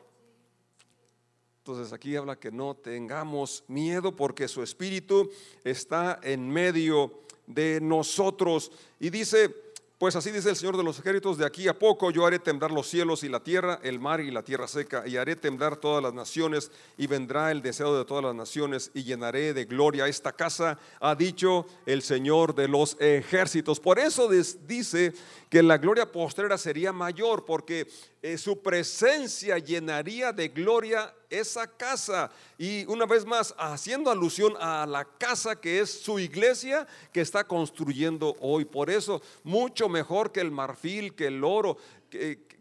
Entonces 1.58 1.92
aquí 1.92 2.16
habla 2.16 2.40
que 2.40 2.50
no 2.50 2.74
tengamos 2.74 3.62
miedo 3.68 4.16
porque 4.16 4.48
su 4.48 4.62
espíritu 4.62 5.30
está 5.64 6.18
en 6.22 6.48
medio 6.48 7.20
de 7.46 7.80
nosotros. 7.80 8.70
Y 9.00 9.10
dice, 9.10 9.54
pues 10.02 10.16
así 10.16 10.32
dice 10.32 10.50
el 10.50 10.56
Señor 10.56 10.76
de 10.76 10.82
los 10.82 10.98
ejércitos, 10.98 11.38
de 11.38 11.46
aquí 11.46 11.68
a 11.68 11.78
poco 11.78 12.10
yo 12.10 12.26
haré 12.26 12.40
temblar 12.40 12.72
los 12.72 12.88
cielos 12.88 13.22
y 13.22 13.28
la 13.28 13.38
tierra, 13.44 13.78
el 13.84 14.00
mar 14.00 14.20
y 14.20 14.32
la 14.32 14.42
tierra 14.42 14.66
seca, 14.66 15.06
y 15.06 15.16
haré 15.16 15.36
temblar 15.36 15.76
todas 15.76 16.02
las 16.02 16.12
naciones, 16.12 16.72
y 16.98 17.06
vendrá 17.06 17.52
el 17.52 17.62
deseo 17.62 17.96
de 17.96 18.04
todas 18.04 18.24
las 18.24 18.34
naciones, 18.34 18.90
y 18.94 19.04
llenaré 19.04 19.54
de 19.54 19.64
gloria 19.64 20.08
esta 20.08 20.32
casa, 20.32 20.76
ha 20.98 21.14
dicho 21.14 21.66
el 21.86 22.02
Señor 22.02 22.54
de 22.56 22.66
los 22.66 22.96
ejércitos. 23.00 23.78
Por 23.78 24.00
eso 24.00 24.28
dice 24.28 25.12
que 25.52 25.62
la 25.62 25.76
gloria 25.76 26.10
postrera 26.10 26.56
sería 26.56 26.94
mayor, 26.94 27.44
porque 27.44 27.86
eh, 28.22 28.38
su 28.38 28.62
presencia 28.62 29.58
llenaría 29.58 30.32
de 30.32 30.48
gloria 30.48 31.14
esa 31.28 31.66
casa. 31.66 32.30
Y 32.56 32.86
una 32.86 33.04
vez 33.04 33.26
más, 33.26 33.54
haciendo 33.58 34.10
alusión 34.10 34.54
a 34.58 34.86
la 34.86 35.04
casa 35.04 35.60
que 35.60 35.80
es 35.80 35.90
su 35.90 36.18
iglesia 36.18 36.86
que 37.12 37.20
está 37.20 37.44
construyendo 37.44 38.34
hoy. 38.40 38.64
Por 38.64 38.88
eso, 38.88 39.20
mucho 39.44 39.90
mejor 39.90 40.32
que 40.32 40.40
el 40.40 40.50
marfil, 40.50 41.14
que 41.14 41.26
el 41.26 41.44
oro, 41.44 41.76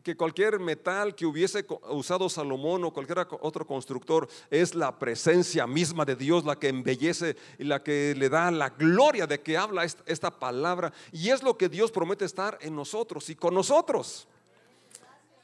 que 0.03 0.17
cualquier 0.17 0.59
metal 0.59 1.15
que 1.15 1.25
hubiese 1.25 1.65
usado 1.89 2.29
Salomón 2.29 2.83
o 2.83 2.93
cualquier 2.93 3.27
otro 3.41 3.65
constructor, 3.65 4.27
es 4.49 4.75
la 4.75 4.97
presencia 4.97 5.67
misma 5.67 6.05
de 6.05 6.15
Dios 6.15 6.43
la 6.43 6.57
que 6.57 6.69
embellece 6.69 7.35
y 7.57 7.63
la 7.63 7.83
que 7.83 8.15
le 8.17 8.29
da 8.29 8.51
la 8.51 8.69
gloria 8.69 9.27
de 9.27 9.41
que 9.41 9.57
habla 9.57 9.83
esta 9.83 10.31
palabra. 10.31 10.91
Y 11.11 11.29
es 11.29 11.43
lo 11.43 11.57
que 11.57 11.69
Dios 11.69 11.91
promete 11.91 12.25
estar 12.25 12.57
en 12.61 12.75
nosotros 12.75 13.29
y 13.29 13.35
con 13.35 13.53
nosotros. 13.53 14.27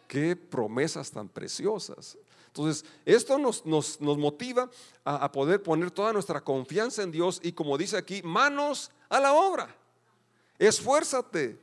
Qué 0.07 0.35
promesas 0.35 1.11
tan 1.11 1.27
preciosas. 1.29 2.17
Entonces, 2.47 2.85
esto 3.05 3.37
nos, 3.37 3.65
nos, 3.65 3.99
motiva 3.99 4.69
a, 5.03 5.25
a, 5.25 5.31
poder 5.31 5.61
poner 5.61 5.91
toda 5.91 6.11
nuestra 6.13 6.41
confianza 6.41 7.03
en 7.03 7.11
Dios 7.11 7.39
y 7.43 7.51
como 7.51 7.77
dice 7.77 7.97
aquí, 7.97 8.23
manos 8.23 8.89
a 9.09 9.19
la 9.19 9.33
obra. 9.33 9.75
Esfuérzate, 10.57 11.59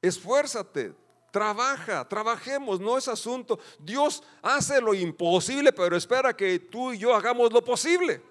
esfuérzate, 0.00 0.94
trabaja, 1.30 2.06
trabajemos, 2.08 2.80
no 2.80 2.98
es 2.98 3.08
asunto. 3.08 3.58
Dios 3.78 4.22
hace 4.42 4.80
lo 4.80 4.94
imposible, 4.94 5.72
pero 5.72 5.96
espera 5.96 6.36
que 6.36 6.58
tú 6.58 6.92
y 6.92 6.98
yo 6.98 7.14
hagamos 7.14 7.52
lo 7.52 7.64
posible. 7.64 8.22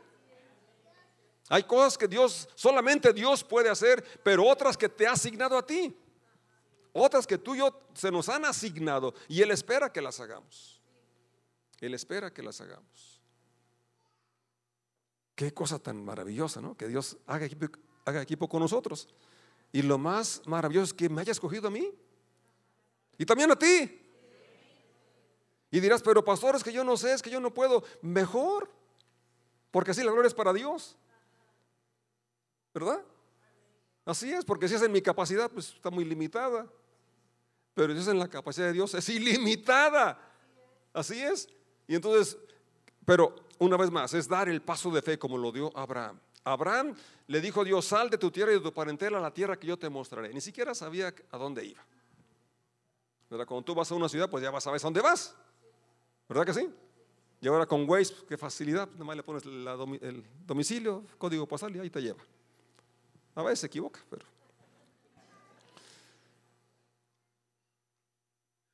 Hay 1.49 1.63
cosas 1.63 1.97
que 1.97 2.07
Dios, 2.07 2.47
solamente 2.53 3.11
Dios 3.11 3.43
puede 3.43 3.69
hacer, 3.69 4.03
pero 4.23 4.45
otras 4.45 4.77
que 4.77 4.87
te 4.87 5.07
ha 5.07 5.13
asignado 5.13 5.57
a 5.57 5.65
ti. 5.65 5.95
Otras 6.93 7.25
que 7.25 7.37
tú 7.37 7.55
y 7.55 7.59
yo 7.59 7.81
se 7.93 8.11
nos 8.11 8.29
han 8.29 8.45
asignado 8.45 9.13
y 9.27 9.41
Él 9.41 9.51
espera 9.51 9.91
que 9.91 10.01
las 10.01 10.19
hagamos. 10.19 10.81
Él 11.79 11.93
espera 11.93 12.31
que 12.31 12.43
las 12.43 12.61
hagamos. 12.61 13.21
Qué 15.35 15.53
cosa 15.53 15.79
tan 15.79 16.03
maravillosa, 16.03 16.61
¿no? 16.61 16.75
Que 16.75 16.87
Dios 16.87 17.17
haga 17.25 17.45
equipo, 17.45 17.67
haga 18.05 18.21
equipo 18.21 18.49
con 18.49 18.59
nosotros. 18.59 19.07
Y 19.71 19.81
lo 19.81 19.97
más 19.97 20.41
maravilloso 20.45 20.85
es 20.85 20.93
que 20.93 21.09
me 21.09 21.21
haya 21.21 21.31
escogido 21.31 21.67
a 21.67 21.71
mí. 21.71 21.93
Y 23.19 23.25
también 23.25 23.51
a 23.51 23.55
ti. 23.55 24.01
Y 25.69 25.79
dirás, 25.79 26.01
pero 26.01 26.23
pastor, 26.23 26.55
es 26.55 26.63
que 26.63 26.71
yo 26.71 26.83
no 26.83 26.97
sé, 26.97 27.13
es 27.13 27.21
que 27.21 27.29
yo 27.29 27.39
no 27.39 27.53
puedo. 27.53 27.83
Mejor. 28.01 28.71
Porque 29.69 29.91
así 29.91 30.03
la 30.03 30.11
gloria 30.11 30.29
es 30.29 30.33
para 30.33 30.53
Dios. 30.53 30.97
¿Verdad? 32.73 33.03
Así 34.05 34.31
es, 34.31 34.45
porque 34.45 34.67
si 34.67 34.75
es 34.75 34.81
en 34.81 34.91
mi 34.91 35.01
capacidad, 35.01 35.51
pues 35.51 35.73
está 35.73 35.91
muy 35.91 36.05
limitada. 36.05 36.65
Pero 37.75 37.93
si 37.93 37.99
es 37.99 38.07
en 38.07 38.17
la 38.17 38.29
capacidad 38.29 38.67
de 38.67 38.73
Dios, 38.73 38.93
es 38.93 39.09
ilimitada. 39.09 40.17
Así 40.93 41.21
es. 41.21 41.49
Y 41.87 41.95
entonces, 41.95 42.37
pero 43.05 43.35
una 43.59 43.75
vez 43.75 43.91
más, 43.91 44.13
es 44.13 44.29
dar 44.29 44.47
el 44.47 44.61
paso 44.61 44.89
de 44.91 45.01
fe 45.01 45.19
como 45.19 45.37
lo 45.37 45.51
dio 45.51 45.75
Abraham. 45.77 46.19
Abraham 46.45 46.95
le 47.27 47.41
dijo 47.41 47.61
a 47.61 47.63
Dios, 47.65 47.85
sal 47.85 48.09
de 48.09 48.17
tu 48.17 48.31
tierra 48.31 48.53
y 48.53 48.55
de 48.55 48.61
tu 48.61 48.73
parentela 48.73 49.17
a 49.17 49.21
la 49.21 49.33
tierra 49.33 49.59
que 49.59 49.67
yo 49.67 49.77
te 49.77 49.89
mostraré. 49.89 50.33
Ni 50.33 50.39
siquiera 50.39 50.73
sabía 50.73 51.13
a 51.31 51.37
dónde 51.37 51.65
iba. 51.65 51.85
¿Verdad? 53.29 53.45
Cuando 53.45 53.63
tú 53.63 53.75
vas 53.75 53.91
a 53.91 53.95
una 53.95 54.09
ciudad, 54.09 54.29
pues 54.29 54.43
ya 54.43 54.51
vas 54.51 54.65
a 54.65 54.77
dónde 54.77 55.01
vas. 55.01 55.35
¿Verdad 56.27 56.45
que 56.45 56.53
sí? 56.53 56.69
Y 57.41 57.47
ahora 57.47 57.65
con 57.65 57.89
Waze, 57.89 58.13
qué 58.27 58.37
facilidad, 58.37 58.89
nada 58.91 59.05
más 59.05 59.15
le 59.15 59.23
pones 59.23 59.43
el 59.45 60.23
domicilio, 60.45 61.03
código 61.17 61.47
postal 61.47 61.75
y 61.75 61.79
ahí 61.79 61.89
te 61.89 62.01
lleva. 62.01 62.19
A 63.35 63.43
veces 63.43 63.59
se 63.61 63.67
equivoca, 63.67 64.01
pero 64.09 64.25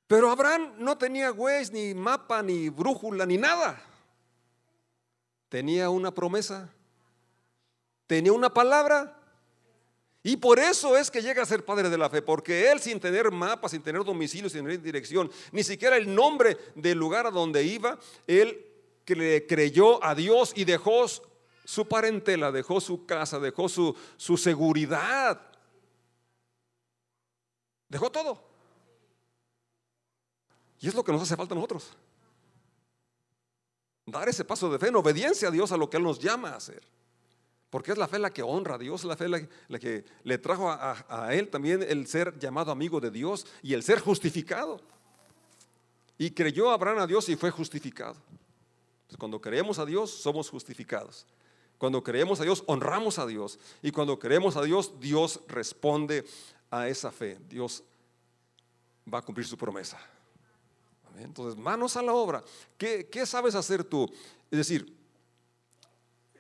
Pero 0.08 0.30
Abraham 0.30 0.74
no 0.78 0.98
tenía 0.98 1.32
Waze, 1.32 1.74
ni 1.74 1.94
mapa, 1.94 2.44
ni 2.44 2.70
brújula, 2.70 3.26
ni 3.26 3.38
nada. 3.38 3.82
Tenía 5.50 5.90
una 5.90 6.14
promesa, 6.14 6.70
tenía 8.08 8.32
una 8.34 8.54
palabra. 8.54 9.20
Y 10.28 10.38
por 10.38 10.58
eso 10.58 10.98
es 10.98 11.12
que 11.12 11.22
llega 11.22 11.44
a 11.44 11.46
ser 11.46 11.64
padre 11.64 11.88
de 11.88 12.00
la 12.00 12.10
fe, 12.10 12.20
porque 12.20 12.72
él 12.72 12.80
sin 12.80 13.00
tener 13.00 13.30
mapa, 13.30 13.70
sin 13.70 13.84
tener 13.84 14.04
domicilio, 14.04 14.50
sin 14.50 14.64
tener 14.64 14.82
dirección, 14.82 15.30
ni 15.52 15.64
siquiera 15.64 15.98
el 15.98 16.16
nombre 16.16 16.58
del 16.74 16.98
lugar 16.98 17.28
a 17.28 17.30
donde 17.30 17.64
iba, 17.64 18.00
él 18.26 18.66
creyó 19.06 20.04
a 20.04 20.16
Dios 20.16 20.54
y 20.56 20.66
dejó 20.66 21.06
su 21.64 21.88
parentela, 21.88 22.52
dejó 22.52 22.82
su 22.82 23.06
casa, 23.06 23.40
dejó 23.40 23.70
su, 23.70 23.96
su 24.18 24.36
seguridad, 24.36 25.40
dejó 27.88 28.10
todo. 28.10 28.42
Y 30.80 30.88
es 30.88 30.96
lo 30.96 31.04
que 31.04 31.12
nos 31.12 31.22
hace 31.22 31.36
falta 31.36 31.54
a 31.54 31.56
nosotros. 31.56 31.92
Dar 34.08 34.28
ese 34.28 34.44
paso 34.44 34.72
de 34.72 34.80
fe 34.80 34.88
en 34.88 34.96
obediencia 34.96 35.50
a 35.50 35.52
Dios 35.52 35.72
a 35.72 35.78
lo 35.78 35.88
que 35.88 35.98
Él 35.98 36.04
nos 36.04 36.18
llama 36.18 36.50
a 36.50 36.56
hacer. 36.56 36.82
Porque 37.70 37.92
es 37.92 37.98
la 37.98 38.08
fe 38.08 38.20
la 38.20 38.32
que 38.32 38.44
honra 38.44 38.76
a 38.76 38.78
Dios, 38.78 39.04
la 39.04 39.18
fe 39.18 39.28
la, 39.28 39.80
que 39.80 40.06
le 40.24 40.38
trajo 40.38 40.70
a, 40.70 41.30
Él 41.34 41.50
también 41.50 41.84
el 41.84 42.08
ser 42.08 42.38
llamado 42.40 42.72
amigo 42.72 43.00
de 43.02 43.12
Dios 43.12 43.46
y 43.62 43.74
el 43.74 43.84
ser 43.84 44.00
justificado. 44.00 44.80
Y 46.18 46.32
creyó 46.32 46.72
Abraham 46.72 47.00
a 47.00 47.08
Dios 47.08 47.28
y 47.30 47.36
fue 47.36 47.52
justificado. 47.52 48.16
cuando 49.18 49.42
creemos 49.42 49.80
a 49.80 49.86
Dios, 49.86 50.12
somos 50.12 50.50
justificados. 50.50 51.26
Cuando 51.78 52.02
creemos 52.04 52.40
a 52.40 52.44
Dios, 52.44 52.64
honramos 52.68 53.20
a 53.20 53.26
Dios. 53.26 53.60
Y 53.82 53.92
cuando 53.92 54.18
creemos 54.18 54.56
a 54.56 54.62
Dios, 54.62 54.94
Dios 55.00 55.42
responde 55.48 56.26
a 56.72 56.88
esa 56.88 57.12
fe. 57.12 57.38
Dios 57.50 57.84
va 59.12 59.20
a 59.20 59.22
cumplir 59.22 59.46
su 59.46 59.58
promesa. 59.58 60.00
Entonces, 61.18 61.58
manos 61.58 61.96
a 61.96 62.02
la 62.02 62.14
obra. 62.14 62.44
¿Qué, 62.78 63.26
sabes 63.26 63.56
hacer 63.56 63.84
tú? 63.84 64.12
Es 64.52 64.58
decir, 64.58 64.96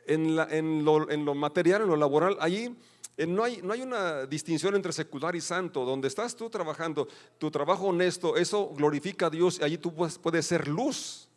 en, 0.05 0.85
lo, 0.85 1.35
material, 1.35 1.83
en 1.83 1.87
lo 1.87 1.95
laboral, 1.95 2.37
allí 2.39 2.75
eh, 3.17 3.25
no 3.25 3.43
hay, 3.43 3.61
no 3.61 3.73
hay 3.73 3.81
una 3.81 4.25
distinción 4.25 4.75
entre 4.75 4.91
secular 4.93 5.35
y 5.35 5.41
santo. 5.41 5.85
Donde 5.85 6.07
estás 6.07 6.35
tú 6.35 6.49
trabajando, 6.49 7.07
tu 7.37 7.51
trabajo 7.51 7.85
honesto, 7.87 8.37
eso 8.37 8.71
glorifica 8.75 9.27
a 9.27 9.29
Dios 9.29 9.59
y 9.59 9.63
allí 9.63 9.77
tú 9.77 9.93
puedes, 9.93 10.45
ser 10.45 10.67
luz. 10.67 11.29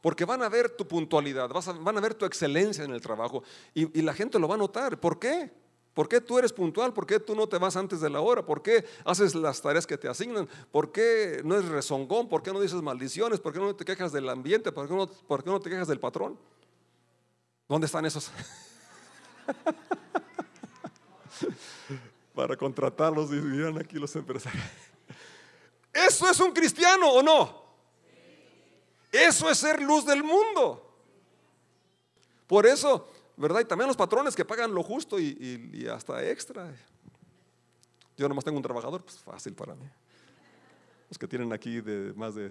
Porque 0.00 0.24
van 0.24 0.42
a 0.42 0.48
ver 0.48 0.70
tu 0.70 0.86
puntualidad, 0.86 1.48
van 1.80 1.96
a 1.96 2.00
ver 2.00 2.14
tu 2.14 2.24
excelencia 2.24 2.84
en 2.84 2.92
el 2.92 3.00
trabajo 3.00 3.42
y, 3.74 3.98
y 3.98 4.02
la 4.02 4.14
gente 4.14 4.38
lo 4.38 4.46
va 4.46 4.54
a 4.54 4.58
notar. 4.58 5.00
¿Por 5.00 5.18
qué? 5.18 5.50
¿Por 5.96 6.10
qué 6.10 6.20
tú 6.20 6.38
eres 6.38 6.52
puntual? 6.52 6.92
¿Por 6.92 7.06
qué 7.06 7.18
tú 7.18 7.34
no 7.34 7.48
te 7.48 7.56
vas 7.56 7.74
antes 7.74 8.02
de 8.02 8.10
la 8.10 8.20
hora? 8.20 8.44
¿Por 8.44 8.60
qué 8.60 8.84
haces 9.06 9.34
las 9.34 9.62
tareas 9.62 9.86
que 9.86 9.96
te 9.96 10.06
asignan? 10.06 10.46
¿Por 10.70 10.92
qué 10.92 11.40
no 11.42 11.56
eres 11.56 11.70
rezongón? 11.70 12.28
¿Por 12.28 12.42
qué 12.42 12.52
no 12.52 12.60
dices 12.60 12.82
maldiciones? 12.82 13.40
¿Por 13.40 13.54
qué 13.54 13.60
no 13.60 13.74
te 13.74 13.86
quejas 13.86 14.12
del 14.12 14.28
ambiente? 14.28 14.72
¿Por 14.72 14.86
qué 14.86 14.94
no, 14.94 15.06
por 15.06 15.42
qué 15.42 15.48
no 15.48 15.58
te 15.58 15.70
quejas 15.70 15.88
del 15.88 15.98
patrón? 15.98 16.38
¿Dónde 17.68 17.86
están 17.86 18.06
esos? 18.06 18.30
Para 22.34 22.56
contratarlos 22.56 23.30
y 23.32 23.78
aquí 23.78 23.98
los 23.98 24.14
empresarios. 24.16 24.64
¿Eso 25.92 26.30
es 26.30 26.40
un 26.40 26.52
cristiano 26.52 27.10
o 27.10 27.22
no? 27.22 27.66
Eso 29.10 29.50
es 29.50 29.58
ser 29.58 29.80
luz 29.80 30.04
del 30.04 30.22
mundo. 30.22 30.82
Por 32.46 32.66
eso 32.66 33.08
¿verdad? 33.36 33.60
Y 33.60 33.64
también 33.64 33.86
los 33.86 33.96
patrones 33.96 34.34
que 34.34 34.44
pagan 34.44 34.74
lo 34.74 34.82
justo 34.82 35.18
y, 35.20 35.86
hasta 35.92 36.24
extra. 36.26 36.74
Yo 38.16 38.28
nomás 38.28 38.44
tengo 38.44 38.56
un 38.56 38.62
trabajador, 38.62 39.04
pues 39.04 39.18
fácil 39.18 39.54
para 39.54 39.74
mí. 39.74 39.86
Los 41.08 41.18
que 41.18 41.28
tienen 41.28 41.52
aquí 41.52 41.80
de 41.80 42.12
más 42.14 42.34
de 42.34 42.50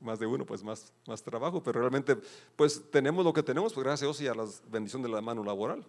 más 0.00 0.18
de 0.18 0.26
uno, 0.26 0.44
pues 0.46 0.62
más, 0.62 0.92
más 1.06 1.22
trabajo, 1.22 1.62
pero 1.62 1.80
realmente 1.80 2.16
pues 2.56 2.82
tenemos 2.90 3.24
lo 3.24 3.32
que 3.32 3.42
tenemos, 3.42 3.72
pues 3.72 3.84
gracias 3.84 4.02
a 4.02 4.06
Dios 4.06 4.20
y 4.20 4.28
a 4.28 4.34
la 4.34 4.48
bendición 4.70 5.02
de 5.02 5.08
la 5.08 5.20
mano 5.20 5.42
laboral, 5.42 5.84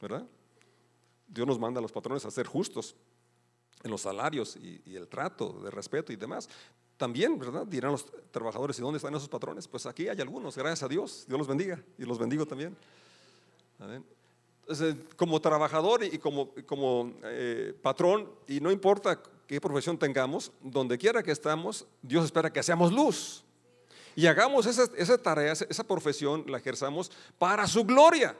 ¿verdad? 0.00 0.26
Dios 1.26 1.46
nos 1.46 1.58
manda 1.58 1.78
a 1.78 1.82
los 1.82 1.92
patrones 1.92 2.24
a 2.24 2.30
ser 2.30 2.46
justos 2.46 2.96
en 3.82 3.90
los 3.90 4.02
salarios 4.02 4.56
y, 4.56 4.82
y, 4.84 4.96
el 4.96 5.08
trato 5.08 5.52
de 5.62 5.70
respeto 5.70 6.12
y 6.12 6.16
demás. 6.16 6.48
También, 6.96 7.38
¿verdad? 7.38 7.66
Dirán 7.66 7.92
los 7.92 8.06
trabajadores, 8.30 8.78
¿y 8.78 8.82
dónde 8.82 8.98
están 8.98 9.14
esos 9.14 9.28
patrones? 9.28 9.66
Pues 9.66 9.86
aquí 9.86 10.08
hay 10.08 10.20
algunos, 10.20 10.56
gracias 10.56 10.82
a 10.82 10.88
Dios. 10.88 11.24
Dios 11.26 11.38
los 11.38 11.48
bendiga 11.48 11.82
y 11.96 12.04
los 12.04 12.18
bendigo 12.18 12.44
también 12.44 12.76
como 15.16 15.40
trabajador 15.40 16.04
y 16.04 16.18
como, 16.18 16.50
como 16.66 17.12
eh, 17.24 17.74
patrón, 17.82 18.30
y 18.46 18.60
no 18.60 18.70
importa 18.70 19.20
qué 19.50 19.60
profesión 19.60 19.98
tengamos, 19.98 20.52
donde 20.60 20.96
quiera 20.96 21.24
que 21.24 21.32
estamos, 21.32 21.84
Dios 22.02 22.24
espera 22.24 22.52
que 22.52 22.62
seamos 22.62 22.92
luz. 22.92 23.42
Y 24.14 24.28
hagamos 24.28 24.64
esa, 24.64 25.18
tarea, 25.18 25.52
esa 25.52 25.82
profesión, 25.82 26.44
la 26.46 26.58
ejerzamos 26.58 27.10
para 27.36 27.66
su 27.66 27.82
gloria. 27.84 28.36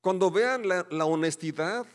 Cuando 0.00 0.28
vean 0.28 0.66
la, 0.66 1.04
honestidad, 1.04 1.86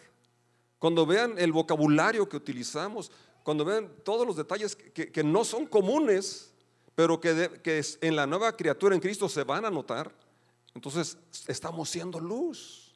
cuando 0.80 1.06
vean 1.06 1.38
el 1.38 1.52
vocabulario 1.52 2.30
que 2.30 2.38
utilizamos, 2.38 3.12
cuando 3.44 3.66
vean 3.66 3.92
todos 4.06 4.26
los 4.26 4.38
detalles 4.38 4.78
que, 4.78 5.12
que 5.12 5.24
no 5.26 5.44
son 5.44 5.66
comunes, 5.66 6.54
pero 6.96 7.20
que, 7.20 7.60
que 7.62 7.84
en 8.00 8.16
la 8.16 8.26
nueva 8.26 8.56
criatura 8.56 8.96
en 8.96 9.02
Cristo 9.02 9.28
se 9.28 9.44
van 9.44 9.66
a 9.66 9.70
notar, 9.70 10.16
entonces 10.74 11.18
estamos 11.46 11.90
siendo 11.90 12.22
luz. 12.22 12.87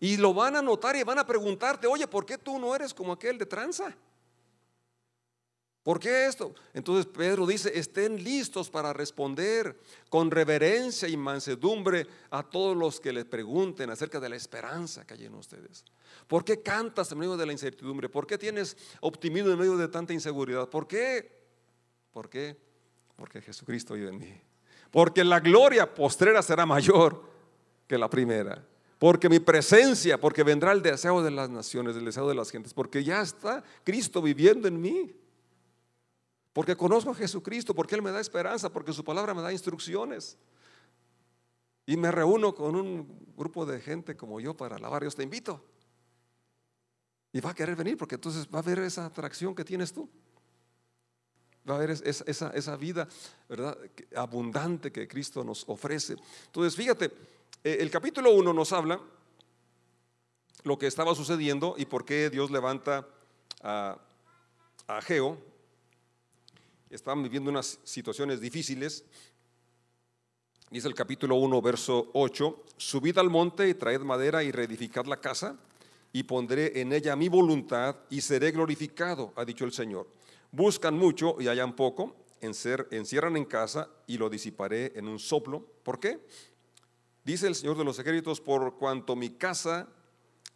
Y 0.00 0.16
lo 0.16 0.32
van 0.32 0.56
a 0.56 0.62
notar 0.62 0.96
y 0.96 1.02
van 1.02 1.18
a 1.18 1.26
preguntarte, 1.26 1.86
oye, 1.86 2.06
¿por 2.06 2.24
qué 2.24 2.38
tú 2.38 2.58
no 2.58 2.74
eres 2.74 2.94
como 2.94 3.12
aquel 3.12 3.38
de 3.38 3.46
tranza? 3.46 3.94
¿Por 5.88 5.98
qué 5.98 6.26
esto? 6.26 6.54
Entonces 6.74 7.06
Pedro 7.06 7.46
dice, 7.46 7.72
estén 7.78 8.22
listos 8.22 8.68
para 8.68 8.92
responder 8.92 9.80
con 10.10 10.30
reverencia 10.30 11.08
y 11.08 11.16
mansedumbre 11.16 12.06
a 12.30 12.42
todos 12.42 12.76
los 12.76 13.00
que 13.00 13.10
les 13.10 13.24
pregunten 13.24 13.88
acerca 13.88 14.20
de 14.20 14.28
la 14.28 14.36
esperanza 14.36 15.06
que 15.06 15.14
hay 15.14 15.24
en 15.24 15.34
ustedes. 15.34 15.86
¿Por 16.26 16.44
qué 16.44 16.60
cantas 16.60 17.10
en 17.10 17.18
medio 17.18 17.38
de 17.38 17.46
la 17.46 17.52
incertidumbre? 17.52 18.10
¿Por 18.10 18.26
qué 18.26 18.36
tienes 18.36 18.76
optimismo 19.00 19.50
en 19.50 19.58
medio 19.58 19.78
de 19.78 19.88
tanta 19.88 20.12
inseguridad? 20.12 20.68
¿Por 20.68 20.86
qué? 20.86 21.32
¿Por 22.12 22.28
qué? 22.28 22.58
Porque 23.16 23.40
Jesucristo 23.40 23.94
vive 23.94 24.10
en 24.10 24.18
mí. 24.18 24.40
Porque 24.90 25.24
la 25.24 25.40
gloria 25.40 25.94
postrera 25.94 26.42
será 26.42 26.66
mayor 26.66 27.22
que 27.86 27.96
la 27.96 28.10
primera. 28.10 28.62
Porque 28.98 29.28
mi 29.28 29.38
presencia, 29.38 30.20
porque 30.20 30.42
vendrá 30.42 30.72
el 30.72 30.82
deseo 30.82 31.22
de 31.22 31.30
las 31.30 31.48
naciones, 31.48 31.96
el 31.96 32.04
deseo 32.04 32.28
de 32.28 32.34
las 32.34 32.50
gentes, 32.50 32.74
porque 32.74 33.04
ya 33.04 33.22
está 33.22 33.62
Cristo 33.84 34.20
viviendo 34.20 34.66
en 34.66 34.80
mí. 34.80 35.14
Porque 36.52 36.76
conozco 36.76 37.12
a 37.12 37.14
Jesucristo, 37.14 37.74
porque 37.74 37.94
Él 37.94 38.02
me 38.02 38.10
da 38.10 38.20
esperanza, 38.20 38.68
porque 38.72 38.92
su 38.92 39.04
palabra 39.04 39.34
me 39.34 39.42
da 39.42 39.52
instrucciones. 39.52 40.36
Y 41.86 41.96
me 41.96 42.10
reúno 42.10 42.54
con 42.54 42.74
un 42.74 43.32
grupo 43.36 43.64
de 43.64 43.80
gente 43.80 44.16
como 44.16 44.40
yo 44.40 44.56
para 44.56 44.76
alabar. 44.76 45.02
Dios 45.02 45.14
te 45.14 45.22
invito. 45.22 45.64
Y 47.32 47.40
va 47.40 47.50
a 47.50 47.54
querer 47.54 47.76
venir 47.76 47.96
porque 47.96 48.16
entonces 48.16 48.48
va 48.52 48.58
a 48.58 48.62
ver 48.62 48.80
esa 48.80 49.06
atracción 49.06 49.54
que 49.54 49.64
tienes 49.64 49.92
tú. 49.92 50.10
Va 51.68 51.76
a 51.76 51.78
ver 51.78 51.90
esa, 51.90 52.50
esa 52.50 52.76
vida 52.76 53.06
¿verdad? 53.48 53.78
abundante 54.16 54.90
que 54.90 55.06
Cristo 55.06 55.44
nos 55.44 55.64
ofrece. 55.68 56.16
Entonces, 56.46 56.74
fíjate, 56.74 57.12
el 57.64 57.90
capítulo 57.90 58.30
1 58.32 58.52
nos 58.52 58.72
habla 58.72 59.00
lo 60.62 60.78
que 60.78 60.86
estaba 60.86 61.14
sucediendo 61.14 61.74
y 61.78 61.86
por 61.86 62.04
qué 62.04 62.30
Dios 62.30 62.50
levanta 62.50 63.06
a, 63.62 63.98
a 64.86 65.00
Geo, 65.02 65.38
estaban 66.90 67.22
viviendo 67.22 67.50
unas 67.50 67.78
situaciones 67.84 68.40
difíciles. 68.40 69.04
Dice 70.70 70.88
el 70.88 70.94
capítulo 70.94 71.36
1, 71.36 71.62
verso 71.62 72.10
8, 72.14 72.64
subid 72.76 73.16
al 73.18 73.30
monte 73.30 73.68
y 73.68 73.74
traed 73.74 74.00
madera 74.00 74.42
y 74.42 74.52
reedificad 74.52 75.06
la 75.06 75.20
casa, 75.20 75.58
y 76.12 76.22
pondré 76.22 76.80
en 76.80 76.92
ella 76.92 77.16
mi 77.16 77.28
voluntad 77.28 77.96
y 78.10 78.20
seré 78.20 78.50
glorificado, 78.50 79.32
ha 79.36 79.44
dicho 79.44 79.64
el 79.64 79.72
Señor. 79.72 80.08
Buscan 80.50 80.96
mucho 80.96 81.36
y 81.38 81.48
hallan 81.48 81.76
poco, 81.76 82.16
encierran 82.40 83.36
en 83.36 83.44
casa 83.44 83.90
y 84.06 84.16
lo 84.16 84.30
disiparé 84.30 84.92
en 84.96 85.08
un 85.08 85.18
soplo. 85.18 85.64
¿Por 85.82 86.00
qué? 86.00 86.20
Dice 87.28 87.46
el 87.46 87.54
Señor 87.54 87.76
de 87.76 87.84
los 87.84 87.98
ejércitos, 87.98 88.40
por 88.40 88.78
cuanto 88.78 89.14
mi 89.14 89.28
casa 89.28 89.86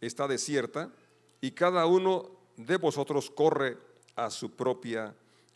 está 0.01 0.27
desierta 0.27 0.91
y 1.39 1.51
cada 1.51 1.85
uno 1.85 2.31
de 2.57 2.77
vosotros 2.77 3.29
corre 3.29 3.77
a 4.15 4.31
su 4.31 4.55
propia 4.55 5.13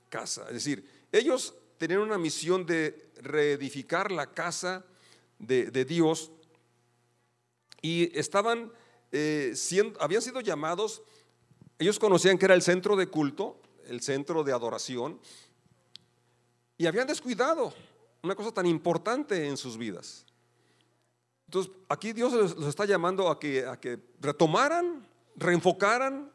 casa. 0.10 0.43
Es 0.49 0.53
decir, 0.53 0.88
ellos 1.12 1.56
tenían 1.80 2.01
una 2.01 2.19
misión 2.19 2.67
de 2.67 3.10
reedificar 3.19 4.12
la 4.12 4.27
casa 4.27 4.86
de, 5.39 5.86
Dios 5.86 6.30
y 7.82 8.15
estaban 8.15 8.71
eh, 9.12 9.53
siendo, 9.56 9.99
habían 9.99 10.21
sido 10.21 10.39
llamados, 10.41 11.01
ellos 11.80 11.97
conocían 11.97 12.38
que 12.38 12.45
era 12.45 12.53
el 12.53 12.62
centro 12.62 12.95
de 12.95 13.08
culto, 13.08 13.60
el 13.88 14.01
centro 14.01 14.43
de 14.43 14.53
adoración, 14.53 15.19
y 16.77 16.86
habían 16.86 17.08
descuidado 17.08 17.73
una 18.21 18.36
cosa 18.36 18.51
tan 18.51 18.67
importante 18.67 19.47
en 19.47 19.58
sus 19.58 19.80
vidas. 19.80 20.27
Entonces, 21.48 21.72
aquí 21.88 22.12
Dios 22.12 22.34
los 22.34 22.68
está 22.68 22.86
llamando 22.86 23.30
a 23.30 23.40
que, 23.40 23.66
a 23.66 23.80
que 23.80 24.00
retomaran, 24.20 25.08
reenfocaran 25.38 26.30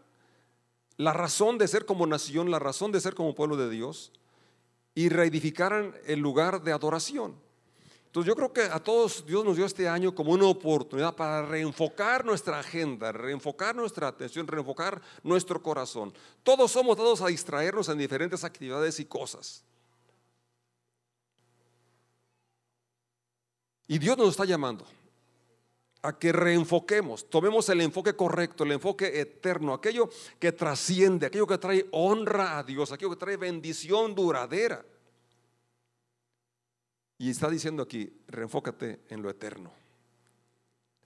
la 0.97 1.13
razón 1.13 1.59
de 1.59 1.69
ser 1.69 1.85
como 1.85 2.07
nación, 2.07 2.51
la 2.51 2.59
razón 2.59 2.93
de 2.93 3.01
ser 3.01 3.15
como 3.15 3.35
pueblo 3.35 3.57
de 3.57 3.69
Dios 3.69 4.13
y 4.95 5.11
reedificaran 5.11 5.95
el 6.07 6.21
lugar 6.21 6.63
de 6.63 6.73
adoración. 6.73 7.35
Entonces 8.07 8.29
yo 8.29 8.37
creo 8.37 8.53
que 8.53 8.63
a 8.63 8.79
todos 8.79 9.25
Dios 9.27 9.45
nos 9.45 9.57
dio 9.57 9.67
este 9.67 9.89
año 9.89 10.15
como 10.15 10.33
una 10.33 10.47
oportunidad 10.47 11.15
para 11.15 11.45
reenfocar 11.45 12.25
nuestra 12.25 12.59
agenda, 12.59 13.13
reenfocar 13.13 13.75
nuestra 13.75 14.09
atención, 14.09 14.47
reenfocar 14.47 15.01
nuestro 15.23 15.63
corazón. 15.63 16.13
Todos 16.43 16.73
somos 16.73 16.97
dados 16.97 17.21
a 17.21 17.27
distraernos 17.27 17.89
en 17.89 17.99
diferentes 17.99 18.45
actividades 18.45 18.99
y 19.01 19.05
cosas. 19.05 19.63
Y 23.89 23.99
Dios 23.99 24.17
nos 24.17 24.31
está 24.31 24.47
llamando 24.47 24.87
a 26.03 26.19
que 26.19 26.33
reenfoquemos, 26.33 27.31
tomemos 27.31 27.69
el 27.69 27.81
enfoque 27.81 28.15
correcto, 28.15 28.65
el 28.65 28.73
enfoque 28.73 29.21
eterno, 29.21 29.73
aquello 29.73 30.11
que 30.41 30.51
trasciende, 30.51 31.27
aquello 31.27 31.47
que 31.47 31.59
trae 31.59 31.87
honra 31.93 32.59
a 32.59 32.65
Dios, 32.65 32.91
aquello 32.91 33.11
que 33.11 33.17
trae 33.17 33.37
bendición 33.37 34.15
duradera. 34.15 34.85
Y 37.19 37.31
está 37.31 37.49
diciendo 37.49 37.85
aquí, 37.85 38.13
reenfócate 38.27 39.03
en 39.11 39.23
lo 39.23 39.31
eterno, 39.31 39.73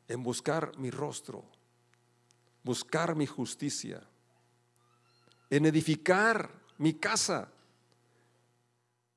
en 0.08 0.22
buscar 0.22 0.78
mi 0.78 0.90
rostro, 0.90 1.44
buscar 2.62 3.14
mi 3.14 3.26
justicia, 3.26 4.02
en 5.50 5.66
edificar 5.66 6.50
mi 6.78 6.94
casa, 6.94 7.50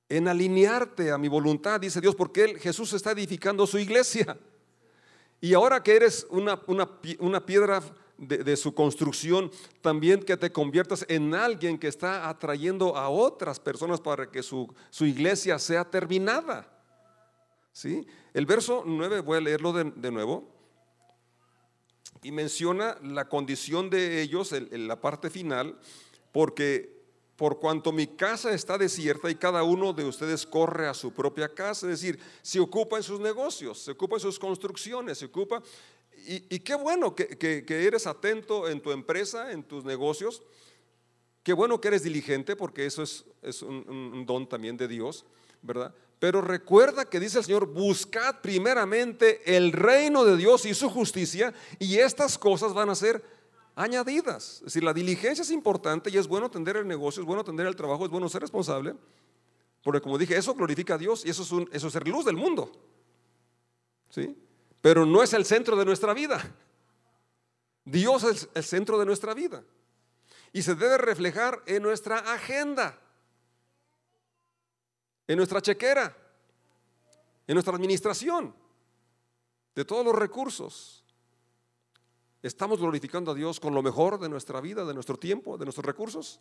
en 0.10 0.28
alinearte 0.28 1.12
a 1.12 1.18
mi 1.18 1.30
voluntad, 1.30 1.80
dice 1.80 2.02
Dios, 2.02 2.16
porque 2.16 2.60
Jesús 2.60 2.92
está 2.92 3.12
edificando 3.12 3.66
su 3.66 3.80
iglesia. 3.80 4.38
Y 5.42 5.54
ahora 5.54 5.82
que 5.82 5.96
eres 5.96 6.28
una, 6.30 6.60
una, 6.68 7.46
piedra 7.46 7.82
de, 8.18 8.58
su 8.58 8.74
construcción, 8.74 9.50
también 9.82 10.22
que 10.22 10.36
te 10.36 10.52
conviertas 10.52 11.06
en 11.08 11.34
alguien 11.34 11.78
que 11.78 11.88
está 11.88 12.28
atrayendo 12.28 12.98
a 12.98 13.10
otras 13.10 13.60
personas 13.60 14.02
para 14.02 14.30
que 14.30 14.44
su, 14.44 14.74
su 14.90 15.06
iglesia 15.06 15.58
sea 15.58 15.86
terminada. 15.86 16.68
¿Sí? 17.72 18.06
El 18.34 18.46
verso 18.46 18.84
9, 18.86 19.22
voy 19.22 19.38
a 19.38 19.42
leerlo 19.42 19.72
de, 19.72 20.12
nuevo, 20.12 20.50
y 22.22 22.32
menciona 22.32 22.98
la 23.02 23.30
condición 23.30 23.90
de 23.90 24.22
ellos 24.22 24.52
en 24.52 24.88
la 24.88 25.00
parte 25.00 25.30
final, 25.30 25.80
porque 26.34 26.99
por 27.40 27.58
cuanto 27.58 27.94
mi 27.94 28.06
casa 28.06 28.52
está 28.52 28.78
desierta 28.78 29.32
y 29.32 29.36
cada 29.36 29.64
uno 29.64 29.94
de 29.94 30.04
ustedes 30.04 30.46
corre 30.46 30.90
a 30.90 30.94
su 30.94 31.14
propia 31.14 31.48
casa, 31.48 31.90
es 31.90 32.02
decir, 32.02 32.20
se 32.42 32.60
ocupa 32.60 32.98
en 32.98 33.04
sus 33.04 33.22
negocios, 33.22 33.80
se 33.80 33.92
ocupa 33.92 34.18
en 34.18 34.20
sus 34.20 34.38
construcciones, 34.38 35.20
se 35.20 35.26
ocupa... 35.28 35.64
Y, 36.28 36.60
qué 36.60 36.76
bueno 36.76 37.16
que, 37.16 37.64
eres 37.70 38.06
atento 38.08 38.68
en 38.68 38.82
tu 38.82 38.92
empresa, 38.92 39.54
en 39.54 39.64
tus 39.64 39.86
negocios, 39.86 40.44
qué 41.42 41.54
bueno 41.54 41.80
que 41.80 41.88
eres 41.88 42.04
diligente, 42.04 42.58
porque 42.58 42.86
eso 42.86 43.04
es, 43.04 43.62
un, 43.62 43.86
un 43.88 44.26
don 44.26 44.50
también 44.50 44.76
de 44.76 44.90
Dios, 44.90 45.26
¿verdad? 45.62 45.96
Pero 46.20 46.42
recuerda 46.42 47.06
que 47.06 47.22
dice 47.22 47.38
el 47.38 47.46
Señor, 47.46 47.68
buscad 47.68 48.42
primeramente 48.42 49.56
el 49.56 49.72
reino 49.72 50.26
de 50.26 50.36
Dios 50.36 50.66
y 50.66 50.74
su 50.74 50.90
justicia, 50.90 51.54
y 51.80 52.00
estas 52.00 52.38
cosas 52.38 52.74
van 52.74 52.90
a 52.90 52.96
ser 52.96 53.39
añadidas. 53.80 54.56
Es 54.58 54.66
decir, 54.66 54.84
la 54.84 54.94
diligencia 54.94 55.42
es 55.42 55.52
importante 55.52 56.10
y 56.10 56.18
es 56.18 56.28
bueno 56.28 56.48
atender 56.48 56.76
el 56.76 56.88
negocio, 56.88 57.22
es 57.22 57.26
bueno 57.26 57.42
atender 57.42 57.66
el 57.66 57.78
trabajo, 57.78 58.04
es 58.04 58.12
bueno 58.12 58.28
ser 58.28 58.42
responsable. 58.42 58.94
Porque 59.82 60.02
como 60.02 60.18
dije, 60.18 60.36
eso 60.36 60.54
glorifica 60.54 60.96
a 60.96 60.98
Dios 60.98 61.26
y 61.26 61.30
eso 61.30 61.44
es, 61.44 61.68
eso 61.72 61.88
es 61.88 61.94
ser 61.94 62.06
luz 62.06 62.26
del 62.26 62.36
mundo. 62.36 62.70
¿Sí? 64.10 64.38
Pero 64.82 65.06
no 65.06 65.24
es 65.24 65.32
el 65.34 65.46
centro 65.46 65.78
de 65.78 65.86
nuestra 65.86 66.14
vida. 66.14 66.54
Dios 67.86 68.24
es 68.26 68.50
el 68.54 68.66
centro 68.66 69.00
de 69.00 69.06
nuestra 69.06 69.34
vida. 69.34 69.64
Y 70.52 70.62
se 70.62 70.76
debe 70.76 70.98
reflejar 70.98 71.64
en 71.66 71.82
nuestra 71.82 72.18
agenda, 72.18 73.00
en 75.26 75.38
nuestra 75.38 75.62
chequera, 75.62 76.16
en 77.48 77.54
nuestra 77.54 77.74
administración 77.74 78.54
de 79.74 79.86
todos 79.86 80.04
los 80.04 80.16
recursos. 80.16 80.99
¿Estamos 82.42 82.80
glorificando 82.80 83.32
a 83.32 83.36
Dios 83.36 83.60
con 83.60 83.74
lo 83.74 83.82
mejor 83.82 84.20
de 84.20 84.30
nuestra 84.30 84.62
vida, 84.62 84.86
de 84.86 84.94
nuestro 84.94 85.18
tiempo, 85.18 85.58
de 85.58 85.66
nuestros 85.66 85.86
recursos? 85.86 86.40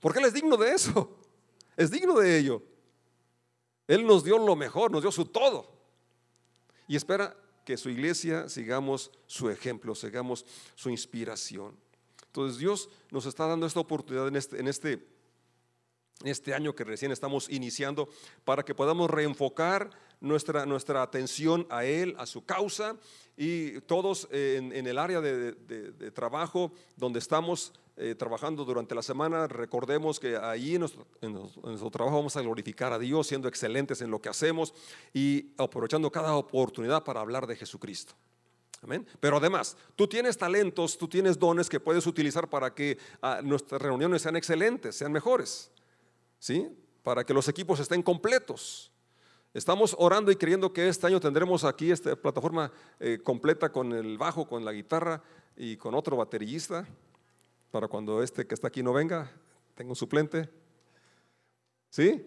Porque 0.00 0.20
Él 0.20 0.24
es 0.24 0.32
digno 0.32 0.56
de 0.56 0.72
eso, 0.72 1.18
es 1.76 1.90
digno 1.90 2.18
de 2.18 2.38
ello. 2.38 2.62
Él 3.86 4.06
nos 4.06 4.24
dio 4.24 4.38
lo 4.38 4.56
mejor, 4.56 4.90
nos 4.90 5.02
dio 5.02 5.12
su 5.12 5.26
todo. 5.26 5.70
Y 6.86 6.96
espera 6.96 7.36
que 7.64 7.76
su 7.76 7.90
iglesia 7.90 8.48
sigamos 8.48 9.10
su 9.26 9.50
ejemplo, 9.50 9.94
sigamos 9.94 10.46
su 10.74 10.88
inspiración. 10.88 11.78
Entonces 12.26 12.58
Dios 12.58 12.88
nos 13.10 13.26
está 13.26 13.46
dando 13.46 13.66
esta 13.66 13.80
oportunidad 13.80 14.28
en 14.28 14.36
este, 14.36 14.68
este, 14.68 15.08
este 16.24 16.54
año 16.54 16.74
que 16.74 16.84
recién 16.84 17.12
estamos 17.12 17.50
iniciando 17.50 18.08
para 18.44 18.62
que 18.62 18.74
podamos 18.74 19.10
reenfocar 19.10 19.90
nuestra 20.20 21.02
atención 21.02 21.66
a 21.68 21.84
Él, 21.84 22.14
a 22.18 22.26
su 22.26 22.44
causa 22.44 22.96
y 23.40 23.80
todos 23.82 24.26
en, 24.32 24.72
el 24.72 24.98
área 24.98 25.20
de, 25.20 25.52
trabajo 26.10 26.72
donde 26.96 27.20
estamos 27.20 27.72
eh, 27.96 28.16
trabajando 28.16 28.64
durante 28.64 28.96
la 28.96 29.02
semana, 29.02 29.46
recordemos 29.46 30.18
que 30.18 30.36
ahí 30.36 30.74
en 30.74 30.80
nuestro, 30.80 31.06
en 31.20 31.34
nuestro, 31.34 31.90
trabajo 31.90 32.16
vamos 32.16 32.36
a 32.36 32.42
glorificar 32.42 32.92
a 32.92 32.98
Dios, 32.98 33.28
siendo 33.28 33.46
excelentes 33.46 34.02
en 34.02 34.10
lo 34.10 34.20
que 34.20 34.28
hacemos 34.28 34.74
y 35.14 35.52
aprovechando 35.56 36.10
cada 36.10 36.34
oportunidad 36.34 37.04
para 37.04 37.20
hablar 37.20 37.46
de 37.46 37.54
Jesucristo. 37.54 38.14
Amén. 38.82 39.06
Pero 39.20 39.36
además, 39.36 39.76
tú 39.94 40.08
tienes 40.08 40.36
talentos, 40.36 40.98
tú 40.98 41.06
tienes 41.06 41.38
dones 41.38 41.68
que 41.68 41.78
puedes 41.78 42.06
utilizar 42.08 42.48
para 42.48 42.74
que 42.74 42.98
ah, 43.22 43.40
nuestras 43.42 43.80
reuniones 43.80 44.22
sean 44.22 44.36
excelentes, 44.36 44.96
sean 44.96 45.12
mejores. 45.12 45.70
¿Sí? 46.40 46.68
Para 47.04 47.24
que 47.24 47.34
los 47.34 47.48
equipos 47.48 47.78
estén 47.78 48.02
completos. 48.02 48.92
Estamos 49.58 49.96
orando 49.98 50.30
y 50.30 50.36
creyendo 50.36 50.72
que 50.72 50.86
este 50.86 51.08
año 51.08 51.18
tendremos 51.18 51.64
aquí 51.64 51.90
esta 51.90 52.14
plataforma 52.14 52.70
eh, 53.00 53.18
completa 53.24 53.72
con 53.72 53.92
el 53.92 54.16
bajo, 54.16 54.46
con 54.46 54.64
la 54.64 54.70
guitarra 54.70 55.20
y 55.56 55.76
con 55.76 55.96
otro 55.96 56.16
baterista 56.16 56.86
para 57.72 57.88
cuando 57.88 58.22
este 58.22 58.46
que 58.46 58.54
está 58.54 58.68
aquí 58.68 58.84
no 58.84 58.92
venga, 58.92 59.28
tengo 59.74 59.90
un 59.90 59.96
suplente. 59.96 60.48
¿Sí? 61.90 62.24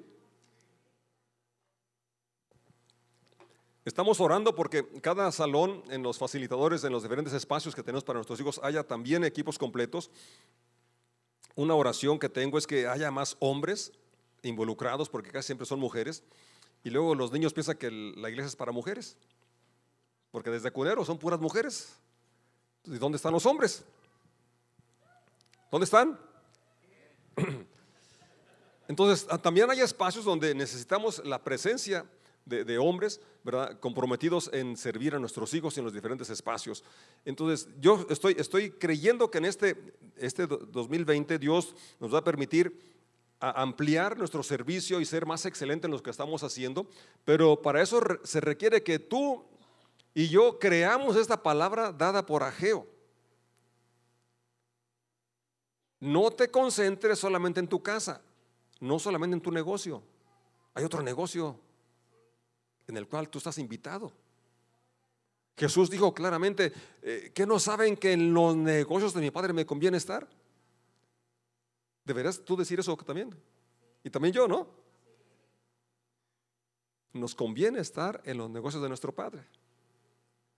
Estamos 3.86 4.20
orando 4.20 4.54
porque 4.54 4.86
cada 5.00 5.32
salón 5.32 5.84
en 5.90 6.04
los 6.04 6.18
facilitadores, 6.18 6.84
en 6.84 6.92
los 6.92 7.02
diferentes 7.02 7.34
espacios 7.34 7.74
que 7.74 7.82
tenemos 7.82 8.04
para 8.04 8.18
nuestros 8.18 8.42
hijos, 8.42 8.60
haya 8.62 8.84
también 8.84 9.24
equipos 9.24 9.58
completos. 9.58 10.12
Una 11.56 11.76
oración 11.76 12.20
que 12.20 12.28
tengo 12.28 12.58
es 12.58 12.68
que 12.68 12.88
haya 12.88 13.10
más 13.10 13.38
hombres 13.40 13.94
involucrados, 14.44 15.08
porque 15.08 15.32
casi 15.32 15.46
siempre 15.46 15.66
son 15.66 15.80
mujeres. 15.80 16.26
Y 16.84 16.90
luego 16.90 17.16
los 17.16 17.32
niños 17.32 17.54
piensan 17.54 17.78
que 17.78 17.92
la 17.92 18.30
iglesia 18.30 18.48
es 18.48 18.56
para 18.56 18.72
mujeres, 18.72 19.18
porque 20.32 20.50
desde 20.50 20.72
cunero 20.72 21.06
son 21.06 21.18
puras 21.18 21.40
mujeres. 21.40 21.94
¿Y 22.86 22.98
dónde 22.98 23.18
están 23.18 23.34
los 23.34 23.46
hombres? 23.46 23.84
¿Dónde 25.70 25.86
están? 25.86 26.20
Entonces, 28.88 29.28
ah, 29.30 29.38
también 29.38 29.70
hay 29.70 29.80
espacios 29.80 30.26
donde 30.26 30.54
necesitamos 30.56 31.24
la 31.24 31.42
presencia 31.44 32.06
de, 32.46 32.78
hombres, 32.78 33.22
¿verdad? 33.44 33.80
Comprometidos 33.80 34.50
en 34.52 34.76
servir 34.76 35.16
a 35.16 35.20
nuestros 35.20 35.54
hijos 35.54 35.78
en 35.78 35.86
los 35.86 35.94
diferentes 35.94 36.30
espacios. 36.30 36.84
Entonces, 37.24 37.70
yo 37.80 38.06
estoy, 38.10 38.36
estoy 38.38 38.72
creyendo 38.72 39.32
que 39.32 39.38
en 39.38 39.46
este, 39.46 39.78
este 40.18 40.48
2020 40.48 41.40
Dios 41.40 41.76
nos 42.00 42.14
va 42.14 42.20
a 42.20 42.24
permitir 42.24 42.78
ampliar 43.42 44.18
nuestro 44.18 44.44
servicio 44.44 45.02
y 45.02 45.06
ser 45.06 45.26
más 45.26 45.46
excelente 45.46 45.88
en 45.88 45.92
lo 45.92 46.02
que 46.02 46.12
estamos 46.12 46.44
haciendo, 46.44 46.88
pero 47.26 47.62
para 47.62 47.82
eso 47.82 48.00
se 48.24 48.40
requiere 48.40 48.84
que 48.84 49.00
tú 49.00 49.44
y 50.14 50.28
yo 50.28 50.60
creamos 50.60 51.16
esta 51.16 51.42
palabra 51.42 51.92
dada 51.92 52.26
por 52.26 52.44
Ageo. 52.44 52.86
No 56.00 56.32
te 56.32 56.50
concentres 56.50 57.20
solamente 57.20 57.60
en 57.60 57.68
tu 57.68 57.82
casa, 57.82 58.22
no 58.80 59.00
solamente 59.00 59.36
en 59.36 59.42
tu 59.42 59.52
negocio. 59.52 60.04
Hay 60.74 60.84
otro 60.84 61.02
negocio 61.02 61.60
en 62.88 62.98
el 62.98 63.08
cual 63.08 63.30
tú 63.30 63.40
estás 63.40 63.58
invitado. 63.58 64.12
Jesús 65.58 65.90
dijo 65.90 66.14
claramente, 66.14 66.74
eh, 67.02 67.32
¿que 67.34 67.46
no 67.46 67.60
saben 67.60 67.98
que 67.98 68.14
en 68.14 68.34
los 68.34 68.56
negocios 68.56 69.14
de 69.14 69.22
mi 69.22 69.32
Padre 69.32 69.54
me 69.54 69.66
conviene 69.66 69.98
estar? 69.98 70.28
¿Deberías 72.12 72.44
tú 72.44 72.58
decir 72.58 72.78
eso 72.78 72.98
también? 72.98 73.34
Y 74.04 74.10
también 74.10 74.34
yo, 74.34 74.46
¿no? 74.46 74.68
Nos 77.14 77.34
conviene 77.34 77.80
estar 77.80 78.22
en 78.26 78.38
los 78.38 78.50
negocios 78.50 78.84
de 78.84 78.90
nuestro 78.90 79.16
Padre. 79.16 79.40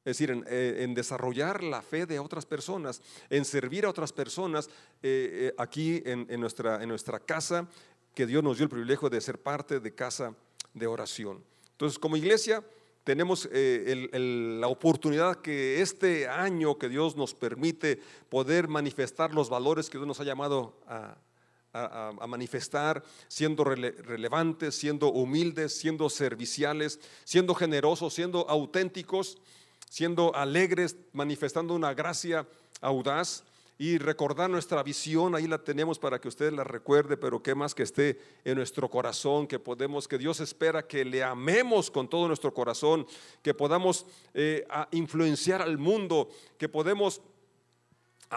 Es 0.03 0.17
decir, 0.17 0.43
eh, 0.47 0.77
en, 0.79 0.95
desarrollar 0.95 1.63
la 1.63 1.83
fe 1.83 2.07
de 2.07 2.17
otras 2.17 2.47
personas, 2.47 3.03
en 3.29 3.45
servir 3.45 3.85
a 3.85 3.89
otras 3.89 4.11
personas 4.11 4.67
eh, 5.03 5.51
eh, 5.51 5.55
aquí 5.59 6.01
en, 6.05 6.39
nuestra, 6.39 6.81
en 6.81 6.89
nuestra 6.89 7.19
casa, 7.19 7.69
que 8.15 8.25
Dios 8.25 8.43
nos 8.43 8.57
dio 8.57 8.63
el 8.63 8.71
privilegio 8.71 9.07
de 9.07 9.21
ser 9.21 9.39
parte 9.39 9.79
de 9.79 9.93
casa 9.93 10.33
de 10.73 10.87
oración. 10.87 11.43
Entonces, 11.73 11.99
como 11.99 12.17
iglesia, 12.17 12.63
tenemos 13.03 13.47
la 13.51 14.67
oportunidad 14.67 15.35
que 15.41 15.81
este 15.81 16.27
año 16.27 16.79
que 16.79 16.89
Dios 16.89 17.15
nos 17.15 17.35
permite 17.35 17.99
poder 18.29 18.67
manifestar 18.67 19.35
los 19.35 19.51
valores 19.51 19.87
que 19.87 19.99
Dios 19.99 20.07
nos 20.07 20.19
ha 20.19 20.23
llamado 20.23 20.79
a, 20.87 21.15
manifestar, 22.27 23.03
siendo 23.27 23.63
relevantes, 23.63 24.75
siendo 24.75 25.09
humildes, 25.11 25.77
siendo 25.77 26.09
serviciales, 26.09 26.99
siendo 27.23 27.55
generosos, 27.55 28.13
siendo 28.13 28.49
auténticos 28.49 29.37
siendo 29.93 30.35
alegres, 30.35 30.97
manifestando 31.11 31.75
una 31.75 31.93
gracia 31.93 32.47
audaz. 32.81 33.43
Y 33.77 33.99
recordar 33.99 34.49
nuestra 34.49 34.81
visión, 34.81 35.35
ahí 35.35 35.45
la 35.45 35.59
tenemos 35.59 35.99
para 35.99 36.19
que 36.19 36.27
usted 36.27 36.51
la 36.51 36.63
recuerde, 36.63 37.15
pero 37.15 37.43
que 37.43 37.53
más 37.53 37.75
que 37.75 37.83
esté 37.83 38.19
en 38.43 38.55
nuestro 38.55 38.89
corazón, 38.89 39.45
que 39.45 39.59
podemos, 39.59 40.07
que 40.07 40.17
Dios 40.17 40.39
espera 40.39 40.87
que 40.87 41.05
le 41.05 41.21
amemos 41.21 41.91
con 41.91 42.07
todo 42.07 42.27
nuestro 42.27 42.53
corazón, 42.55 43.05
que 43.43 43.53
podamos 43.53 44.07
eh, 44.33 44.65
influenciar 44.91 45.61
al 45.61 45.77
mundo, 45.77 46.29
que 46.57 46.69
podemos 46.69 47.21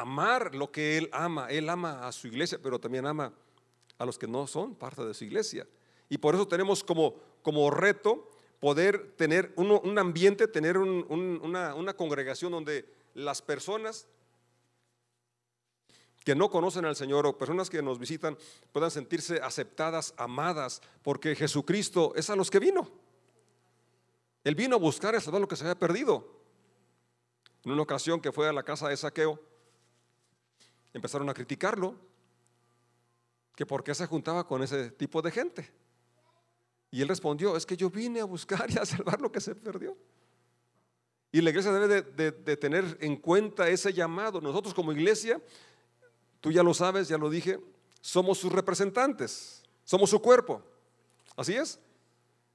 amar 0.00 0.54
lo 0.54 0.70
que 0.70 0.98
Él 0.98 1.08
ama. 1.12 1.48
Él 1.48 1.68
ama 1.68 2.06
a 2.06 2.12
su 2.12 2.26
iglesia, 2.26 2.58
pero 2.62 2.78
también 2.78 3.06
ama 3.06 3.32
a 3.98 4.04
los 4.04 4.18
que 4.18 4.26
no 4.26 4.46
son 4.46 4.74
parte 4.74 5.04
de 5.04 5.14
su 5.14 5.24
iglesia. 5.24 5.66
Y 6.08 6.18
por 6.18 6.34
eso 6.34 6.46
tenemos 6.46 6.84
como, 6.84 7.14
como 7.42 7.70
reto 7.70 8.30
poder 8.60 9.12
tener 9.16 9.52
un, 9.56 9.98
ambiente, 9.98 10.48
tener 10.48 10.78
una, 10.78 11.94
congregación 11.94 12.52
donde 12.52 12.88
las 13.14 13.42
personas 13.42 14.06
que 16.24 16.34
no 16.34 16.50
conocen 16.50 16.84
al 16.84 16.96
Señor 16.96 17.26
o 17.26 17.38
personas 17.38 17.70
que 17.70 17.82
nos 17.82 17.98
visitan 17.98 18.36
puedan 18.72 18.90
sentirse 18.90 19.40
aceptadas, 19.40 20.14
amadas, 20.16 20.82
porque 21.02 21.36
Jesucristo 21.36 22.12
es 22.16 22.30
a 22.30 22.36
los 22.36 22.50
que 22.50 22.58
vino. 22.58 22.90
Él 24.42 24.54
vino 24.54 24.76
a 24.76 24.78
buscar 24.78 25.14
a 25.14 25.20
salvar 25.20 25.40
lo 25.40 25.48
que 25.48 25.56
se 25.56 25.64
había 25.64 25.78
perdido. 25.78 26.36
En 27.64 27.72
una 27.72 27.82
ocasión 27.82 28.20
que 28.20 28.32
fue 28.32 28.48
a 28.48 28.52
la 28.52 28.62
casa 28.62 28.88
de 28.88 28.96
Saqueo, 28.96 29.40
empezaron 30.96 31.28
a 31.28 31.34
criticarlo, 31.34 31.94
que 33.54 33.66
por 33.66 33.84
qué 33.84 33.94
se 33.94 34.06
juntaba 34.06 34.46
con 34.46 34.62
ese 34.62 34.90
tipo 34.90 35.20
de 35.20 35.30
gente. 35.30 35.70
Y 36.90 37.02
él 37.02 37.08
respondió, 37.08 37.56
es 37.56 37.66
que 37.66 37.76
yo 37.76 37.90
vine 37.90 38.20
a 38.20 38.24
buscar 38.24 38.70
y 38.70 38.78
a 38.78 38.86
salvar 38.86 39.20
lo 39.20 39.30
que 39.30 39.40
se 39.40 39.54
perdió. 39.54 39.96
Y 41.32 41.42
la 41.42 41.50
iglesia 41.50 41.70
debe 41.72 42.02
de, 42.02 42.56
tener 42.56 42.96
en 43.00 43.16
cuenta 43.16 43.68
ese 43.68 43.92
llamado. 43.92 44.40
Nosotros 44.40 44.72
como 44.72 44.92
iglesia, 44.92 45.40
tú 46.40 46.50
ya 46.50 46.62
lo 46.62 46.72
sabes, 46.72 47.08
ya 47.08 47.18
lo 47.18 47.28
dije, 47.28 47.60
somos 48.00 48.38
sus 48.38 48.50
representantes, 48.50 49.62
somos 49.84 50.08
su 50.08 50.20
cuerpo. 50.22 50.62
¿Así 51.36 51.54
es? 51.54 51.78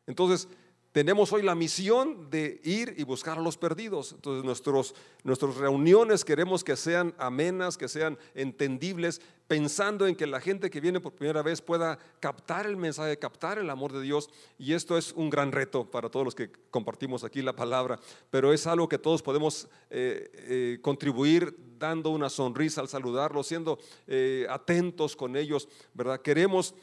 Entonces, 0.08 0.48
tenemos 0.92 1.32
hoy 1.32 1.42
la 1.42 1.56
misión 1.56 2.30
de 2.30 2.60
ir 2.66 2.96
y 2.98 3.04
buscar 3.04 3.38
a 3.38 3.42
los 3.42 3.58
perdidos. 3.58 4.12
Entonces 4.12 4.44
nuestros, 4.44 4.94
nuestras 5.24 5.56
reuniones 5.56 6.26
queremos 6.26 6.66
que 6.66 6.76
sean 6.76 7.16
amenas, 7.18 7.78
que 7.78 7.88
sean 7.88 8.18
entendibles, 8.36 9.22
pensando 9.48 10.06
en 10.06 10.16
que 10.16 10.28
la 10.28 10.42
gente 10.42 10.70
que 10.70 10.82
viene 10.82 11.00
por 11.00 11.14
primera 11.14 11.42
vez 11.42 11.62
pueda 11.62 11.98
captar 12.20 12.66
el 12.66 12.76
mensaje, 12.76 13.18
captar 13.18 13.58
el 13.58 13.70
amor 13.70 13.94
de 13.94 14.02
Dios. 14.02 14.30
Y 14.58 14.74
esto 14.74 14.98
es 14.98 15.14
un 15.14 15.30
gran 15.30 15.54
reto 15.54 15.90
para 15.90 16.10
todos 16.10 16.26
los 16.26 16.36
que 16.36 16.52
compartimos 16.70 17.24
aquí 17.24 17.42
la 17.42 17.56
palabra, 17.56 17.98
pero 18.30 18.52
es 18.52 18.68
algo 18.68 18.90
que 18.90 18.98
todos 18.98 19.22
podemos 19.22 19.70
eh, 19.90 20.30
eh, 20.34 20.80
contribuir 20.82 21.56
dando 21.80 22.10
una 22.10 22.30
sonrisa 22.30 22.82
al 22.82 22.90
saludarlos, 22.90 23.48
siendo 23.48 23.80
eh, 24.08 24.46
atentos 24.50 25.16
con 25.16 25.38
ellos, 25.38 25.70
¿verdad? 25.94 26.22
Queremos 26.22 26.76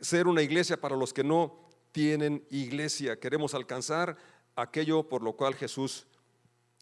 ser 0.00 0.28
una 0.28 0.42
iglesia 0.42 0.80
para 0.80 0.96
los 0.96 1.12
que 1.12 1.24
no 1.24 1.65
tienen 1.96 2.44
iglesia. 2.50 3.18
Queremos 3.18 3.54
alcanzar 3.54 4.18
aquello 4.54 5.08
por 5.08 5.22
lo 5.22 5.32
cual 5.32 5.54
Jesús 5.54 6.06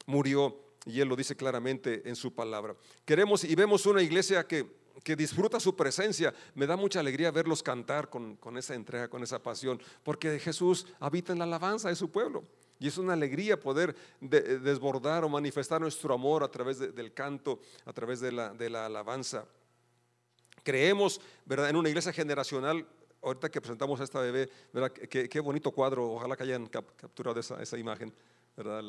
murió 0.07 0.61
y 0.87 0.99
Él 0.99 1.07
lo 1.07 1.15
dice 1.15 1.37
claramente 1.37 2.03
en 2.07 2.17
su 2.17 2.35
palabra. 2.35 2.75
Queremos 3.05 3.45
y 3.45 3.55
vemos 3.55 3.87
una 3.87 4.03
iglesia 4.03 4.45
que, 4.45 4.67
que 5.05 5.15
disfruta 5.15 5.61
su 5.61 5.77
presencia. 5.77 6.35
Me 6.57 6.67
da 6.67 6.77
mucha 6.77 6.99
alegría 6.99 7.31
verlos 7.31 7.63
cantar 7.63 8.11
con, 8.11 8.35
con 8.39 8.59
esa 8.59 8.75
entrega, 8.75 9.07
con 9.07 9.23
esa 9.23 9.41
pasión, 9.41 9.81
porque 10.03 10.37
Jesús 10.41 10.85
habita 10.99 11.33
en 11.33 11.39
la 11.39 11.45
alabanza 11.45 11.91
de 11.91 11.95
su 11.95 12.11
pueblo. 12.11 12.43
Y 12.81 12.89
es 12.89 12.99
una 12.99 13.13
alegría 13.13 13.61
poder 13.61 13.95
desbordar 14.21 15.23
o 15.23 15.29
manifestar 15.29 15.81
nuestro 15.81 16.13
amor 16.13 16.43
a 16.43 16.49
través 16.49 16.81
del 16.81 17.15
canto, 17.15 17.61
a 17.85 17.93
través 17.93 18.19
de 18.19 18.33
la, 18.33 18.53
de 18.53 18.69
la 18.69 18.87
alabanza. 18.87 19.47
Creemos, 20.65 21.21
¿verdad? 21.45 21.71
En 21.71 21.77
una 21.77 21.89
iglesia 21.89 22.13
generacional 22.13 22.85
ahorita 23.25 23.51
que 23.51 23.61
presentamos 23.61 24.01
a 24.01 24.05
esta 24.05 24.21
bebé, 24.21 24.51
¿verdad? 24.73 24.93
Qué, 24.93 25.41
bonito 25.41 25.71
cuadro, 25.71 26.13
ojalá 26.13 26.37
que 26.37 26.43
hayan 26.43 26.67
capturado 26.67 27.41
esa, 27.41 27.79
imagen, 27.79 28.13
¿verdad? 28.57 28.83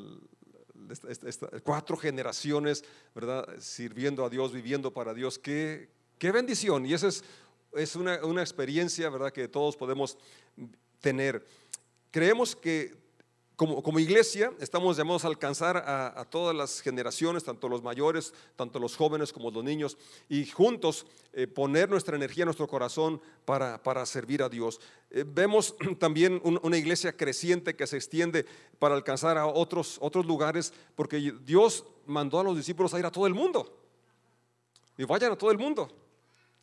cuatro 1.63 1.97
generaciones, 1.97 2.83
¿verdad? 3.13 3.47
Sirviendo 3.59 4.25
a 4.25 4.29
Dios, 4.29 4.51
viviendo 4.51 4.91
para 4.91 5.13
Dios, 5.13 5.39
qué, 5.39 5.89
qué 6.19 6.31
bendición. 6.31 6.85
Y 6.85 6.93
esa 6.93 7.07
es, 7.07 7.23
es 7.73 7.95
una, 7.95 8.41
experiencia, 8.41 9.09
¿verdad? 9.09 9.31
Que 9.31 9.47
todos 9.47 9.75
podemos 9.75 10.17
tener. 10.99 11.45
Creemos 12.11 12.55
que 12.55 13.04
como, 13.55 13.81
como, 13.81 13.99
iglesia 13.99 14.51
estamos 14.59 14.97
llamados 14.97 15.23
a 15.23 15.27
alcanzar 15.27 15.77
a, 15.77 16.25
todas 16.29 16.55
las 16.55 16.81
generaciones, 16.81 17.43
tanto 17.43 17.69
los 17.69 17.83
mayores, 17.83 18.33
tanto 18.55 18.79
los 18.79 18.95
jóvenes 18.95 19.31
como 19.31 19.51
los 19.51 19.63
niños, 19.63 19.97
y 20.29 20.45
juntos 20.45 21.05
eh, 21.33 21.47
poner 21.47 21.89
nuestra 21.89 22.15
energía, 22.15 22.45
nuestro 22.45 22.67
corazón 22.67 23.21
para, 23.45 23.81
para 23.81 24.05
servir 24.05 24.43
a 24.43 24.49
Dios. 24.49 24.79
Eh, 25.09 25.23
vemos 25.25 25.75
también 25.99 26.41
una 26.43 26.77
iglesia 26.77 27.15
creciente 27.15 27.75
que 27.75 27.87
se 27.87 27.97
extiende 27.97 28.45
para 28.79 28.95
alcanzar 28.95 29.37
a 29.37 29.47
otros, 29.47 29.97
otros 30.01 30.25
lugares, 30.25 30.73
porque 30.95 31.33
Dios 31.45 31.85
mandó 32.05 32.39
a 32.39 32.43
los 32.43 32.57
discípulos 32.57 32.93
a 32.93 32.99
ir 32.99 33.05
a 33.05 33.11
todo 33.11 33.27
el 33.27 33.33
mundo. 33.33 33.77
Y 34.97 35.03
vayan 35.03 35.31
a 35.31 35.37
todo 35.37 35.51
el 35.51 35.57
mundo. 35.57 36.04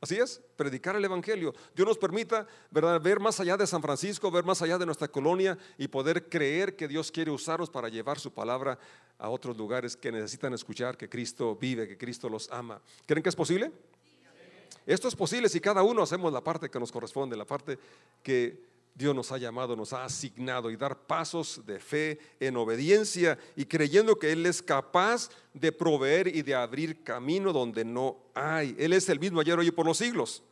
Así 0.02 0.16
es, 0.16 0.40
predicar 0.56 0.96
el 0.96 1.04
Evangelio. 1.04 1.54
Dios 1.76 1.86
nos 1.86 1.96
permita 1.96 2.44
ver 2.72 3.20
más 3.20 3.38
allá 3.38 3.56
de 3.56 3.68
San 3.68 3.80
Francisco, 3.80 4.32
ver 4.32 4.42
más 4.42 4.60
allá 4.60 4.76
de 4.76 4.84
nuestra 4.84 5.06
colonia 5.06 5.56
y 5.78 5.86
poder 5.86 6.28
creer 6.28 6.74
que 6.74 6.88
Dios 6.88 7.12
quiere 7.12 7.30
usarnos 7.30 7.70
para 7.70 7.88
llevar 7.88 8.18
su 8.18 8.32
palabra 8.32 8.76
a 9.16 9.28
otros 9.28 9.56
lugares 9.56 9.96
que 9.96 10.10
necesitan 10.10 10.52
escuchar 10.54 10.96
que 10.96 11.08
Cristo 11.08 11.54
vive, 11.54 11.86
que 11.86 11.96
Cristo 11.96 12.28
los 12.28 12.50
ama. 12.50 12.82
¿Creen 13.06 13.22
que 13.22 13.28
es 13.28 13.36
posible? 13.36 13.70
Esto 14.84 15.06
es 15.06 15.14
posible 15.14 15.48
si 15.48 15.60
cada 15.60 15.84
uno 15.84 16.02
hacemos 16.02 16.32
la 16.32 16.42
parte 16.42 16.68
que 16.68 16.80
nos 16.80 16.90
corresponde, 16.90 17.36
la 17.36 17.44
parte 17.44 17.78
que 18.24 18.71
Dios 18.94 19.14
nos 19.14 19.32
ha 19.32 19.38
llamado, 19.38 19.74
nos 19.74 19.92
ha 19.92 20.04
asignado 20.04 20.70
y 20.70 20.76
dar 20.76 21.06
pasos 21.06 21.62
de 21.64 21.78
fe 21.78 22.18
en 22.38 22.56
obediencia 22.56 23.38
y 23.56 23.64
creyendo 23.64 24.18
que 24.18 24.32
Él 24.32 24.44
es 24.44 24.60
capaz 24.60 25.30
de 25.54 25.72
proveer 25.72 26.28
y 26.28 26.42
de 26.42 26.54
abrir 26.54 27.02
camino 27.02 27.52
donde 27.52 27.84
no 27.84 28.18
hay. 28.34 28.76
Él 28.78 28.92
es 28.92 29.08
el 29.08 29.18
mismo 29.18 29.40
ayer, 29.40 29.58
hoy 29.58 29.68
y 29.68 29.70
por 29.70 29.86
los 29.86 29.96
siglos. 29.96 30.42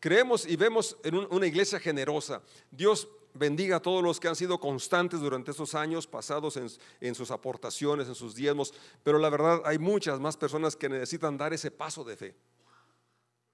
Creemos 0.00 0.46
y 0.46 0.56
vemos 0.56 0.96
en 1.02 1.16
una 1.16 1.46
iglesia 1.46 1.80
generosa. 1.80 2.42
Dios 2.70 3.08
bendiga 3.32 3.76
a 3.76 3.82
todos 3.82 4.02
los 4.02 4.20
que 4.20 4.28
han 4.28 4.36
sido 4.36 4.60
constantes 4.60 5.20
durante 5.20 5.50
estos 5.50 5.74
años 5.74 6.06
pasados 6.06 6.56
en, 6.56 6.68
en, 7.00 7.14
sus 7.14 7.30
aportaciones, 7.30 8.06
en 8.08 8.14
sus 8.14 8.34
diezmos, 8.34 8.74
pero 9.02 9.18
la 9.18 9.30
verdad 9.30 9.62
hay 9.64 9.78
muchas 9.78 10.20
más 10.20 10.36
personas 10.36 10.76
que 10.76 10.88
necesitan 10.88 11.38
dar 11.38 11.52
ese 11.52 11.70
paso 11.70 12.04
de 12.04 12.16
fe 12.16 12.34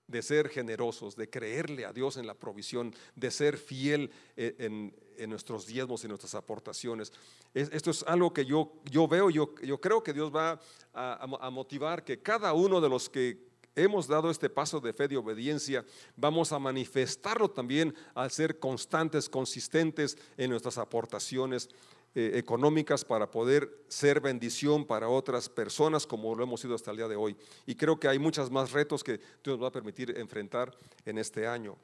de 0.07 0.23
ser 0.23 0.49
generosos, 0.49 1.17
de 1.17 1.31
creerle 1.31 1.85
a 1.85 1.93
Dios 1.93 2.17
en 2.17 2.27
la 2.27 2.35
provisión, 2.35 2.95
de 3.15 3.31
ser 3.31 3.57
fiel 3.57 4.11
eh, 4.37 4.55
en, 4.59 4.95
nuestros 5.29 5.67
diezmos 5.67 6.05
y 6.05 6.09
nuestras 6.09 6.35
aportaciones. 6.35 7.13
esto 7.55 7.93
es 7.93 8.03
algo 8.03 8.33
que 8.33 8.45
yo, 8.45 8.73
yo 8.91 9.07
veo, 9.07 9.31
yo, 9.31 9.55
yo 9.63 9.81
creo 9.81 10.03
que 10.03 10.13
Dios 10.13 10.35
va 10.35 10.61
a, 10.93 11.51
motivar 11.51 12.05
que 12.05 12.21
cada 12.21 12.53
uno 12.53 12.81
de 12.81 12.89
los 12.89 13.09
que 13.09 13.39
hemos 13.77 14.09
dado 14.09 14.29
este 14.29 14.51
paso 14.51 14.81
de 14.81 14.93
fe 14.93 15.07
y 15.11 15.17
obediencia, 15.17 15.85
vamos 16.17 16.53
a 16.53 16.59
manifestarlo 16.59 17.49
también 17.49 17.95
al 18.15 18.31
ser 18.33 18.59
constantes, 18.59 19.29
consistentes 19.29 20.19
en 20.37 20.51
nuestras 20.51 20.79
aportaciones 20.79 21.69
eh, 22.17 22.33
económicas 22.35 23.05
para 23.05 23.29
poder 23.29 23.85
ser 23.89 24.21
bendición 24.21 24.85
para 24.85 25.09
otras 25.09 25.49
personas 25.49 26.07
como 26.07 26.35
lo 26.37 26.45
hemos 26.45 26.61
sido 26.61 26.77
hasta 26.77 26.93
el 26.93 26.99
día 26.99 27.09
de 27.09 27.17
hoy. 27.17 27.37
Y 27.67 27.75
creo 27.75 27.99
que 27.99 28.07
hay 28.07 28.21
muchos 28.21 28.53
más 28.53 28.71
retos 28.71 29.03
que 29.03 29.19
Dios 29.19 29.59
nos 29.59 29.63
va 29.65 29.69
a 29.69 29.73
permitir 29.73 30.17
enfrentar 30.17 30.77
en 31.05 31.19
este 31.19 31.47
año. 31.47 31.77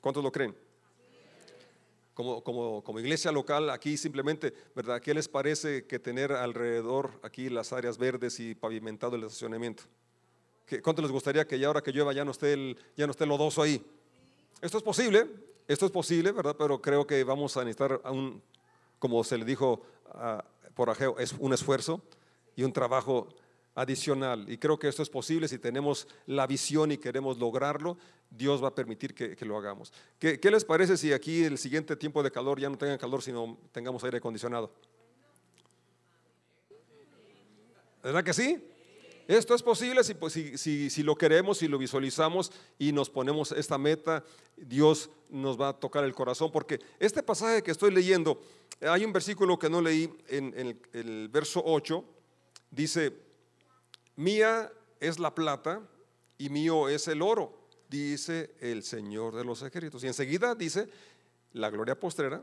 ¿Cuántos 0.00 0.24
lo 0.24 0.32
creen? 0.32 0.52
Como, 2.12 2.42
como, 2.42 2.82
como, 2.82 2.98
iglesia 2.98 3.30
local, 3.30 3.70
aquí 3.70 3.96
simplemente, 3.96 4.52
¿verdad? 4.74 5.00
¿Qué 5.00 5.14
les 5.14 5.28
parece 5.28 5.86
que 5.86 6.00
tener 6.00 6.32
alrededor 6.32 7.12
aquí 7.22 7.48
las 7.48 7.72
áreas 7.72 7.98
verdes 7.98 8.40
y 8.40 8.56
pavimentado 8.56 9.14
el 9.14 9.22
estacionamiento? 9.22 9.84
¿Cuánto 10.82 11.02
les 11.02 11.12
gustaría 11.12 11.46
que 11.46 11.58
ya 11.58 11.68
ahora 11.68 11.82
que 11.82 11.92
llueva 11.92 12.12
ya 12.12 12.24
no 12.24 12.32
esté 12.32 12.52
el, 12.52 12.76
ya 12.96 13.06
no 13.06 13.12
esté 13.12 13.22
el 13.22 13.30
lodoso 13.30 13.62
ahí? 13.62 13.80
Esto 14.60 14.78
es 14.78 14.82
posible, 14.82 15.24
esto 15.68 15.86
es 15.86 15.92
posible, 15.92 16.32
¿verdad? 16.32 16.56
Pero 16.58 16.82
creo 16.82 17.06
que 17.06 17.22
vamos 17.22 17.56
a 17.56 17.60
necesitar 17.60 18.00
un, 18.10 18.42
como 18.98 19.22
se 19.24 19.38
le 19.38 19.44
dijo 19.44 19.82
por 20.74 20.90
Ageo, 20.90 21.18
es 21.18 21.32
un 21.38 21.52
esfuerzo 21.52 22.02
y 22.56 22.62
un 22.62 22.72
trabajo 22.72 23.28
adicional. 23.74 24.50
Y 24.50 24.58
creo 24.58 24.78
que 24.78 24.88
esto 24.88 25.02
es 25.02 25.08
posible 25.08 25.48
si 25.48 25.58
tenemos 25.58 26.08
la 26.26 26.46
visión 26.46 26.90
y 26.92 26.98
queremos 26.98 27.38
lograrlo, 27.38 27.96
Dios 28.30 28.62
va 28.62 28.68
a 28.68 28.74
permitir 28.74 29.14
que, 29.14 29.36
lo 29.44 29.56
hagamos. 29.56 29.92
¿Qué, 30.18 30.38
¿Qué, 30.40 30.50
les 30.50 30.64
parece 30.64 30.96
si 30.96 31.12
aquí 31.12 31.44
el 31.44 31.58
siguiente 31.58 31.96
tiempo 31.96 32.22
de 32.22 32.30
calor 32.30 32.60
ya 32.60 32.68
no 32.68 32.76
tengan 32.76 32.98
calor, 32.98 33.22
sino 33.22 33.56
tengamos 33.72 34.02
aire 34.04 34.18
acondicionado? 34.18 34.72
¿Verdad 38.02 38.24
que 38.24 38.32
sí? 38.32 38.64
Esto 39.28 39.54
es 39.54 39.62
posible 39.62 40.00
pues, 40.18 40.32
si, 40.32 40.88
si, 40.88 41.02
lo 41.02 41.14
queremos, 41.14 41.58
si 41.58 41.68
lo 41.68 41.76
visualizamos 41.76 42.50
y 42.78 42.92
nos 42.92 43.10
ponemos 43.10 43.52
esta 43.52 43.76
meta, 43.76 44.24
Dios 44.56 45.10
nos 45.28 45.60
va 45.60 45.68
a 45.68 45.78
tocar 45.78 46.02
el 46.04 46.14
corazón, 46.14 46.50
porque 46.50 46.80
este 46.98 47.22
pasaje 47.22 47.62
que 47.62 47.70
estoy 47.70 47.92
leyendo, 47.92 48.40
hay 48.80 49.04
un 49.04 49.12
versículo 49.12 49.58
que 49.58 49.68
no 49.68 49.82
leí 49.82 50.10
en, 50.28 50.54
el, 50.56 50.80
el 50.94 51.28
verso 51.28 51.62
8, 51.62 52.02
dice, 52.70 53.12
mía 54.16 54.72
es 54.98 55.18
la 55.18 55.34
plata 55.34 55.82
y 56.38 56.48
mío 56.48 56.88
es 56.88 57.06
el 57.06 57.20
oro, 57.20 57.68
dice 57.90 58.54
el 58.60 58.82
Señor 58.82 59.36
de 59.36 59.44
los 59.44 59.60
ejércitos. 59.60 60.02
Y 60.04 60.06
enseguida 60.06 60.54
dice 60.54 60.88
la 61.52 61.68
gloria 61.68 62.00
postrera. 62.00 62.42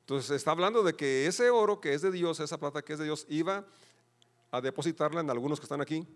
Entonces 0.00 0.30
está 0.30 0.52
hablando 0.52 0.82
de 0.82 0.94
que 0.94 1.26
ese 1.26 1.50
oro 1.50 1.78
que 1.78 1.92
es 1.92 2.00
de 2.00 2.10
Dios, 2.10 2.40
esa 2.40 2.58
plata 2.58 2.80
que 2.80 2.94
es 2.94 2.98
de 2.98 3.04
Dios, 3.04 3.26
iba 3.28 3.58
a 3.58 3.64
depositarla 4.60 5.20
en 5.20 5.30
algunos 5.30 5.58
que 5.58 5.64
están 5.64 5.80
aquí, 5.80 6.06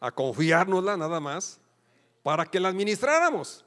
a 0.00 0.10
confiárnosla 0.10 0.96
nada 0.96 1.20
más, 1.20 1.60
para 2.22 2.46
que 2.46 2.60
la 2.60 2.68
administráramos. 2.68 3.64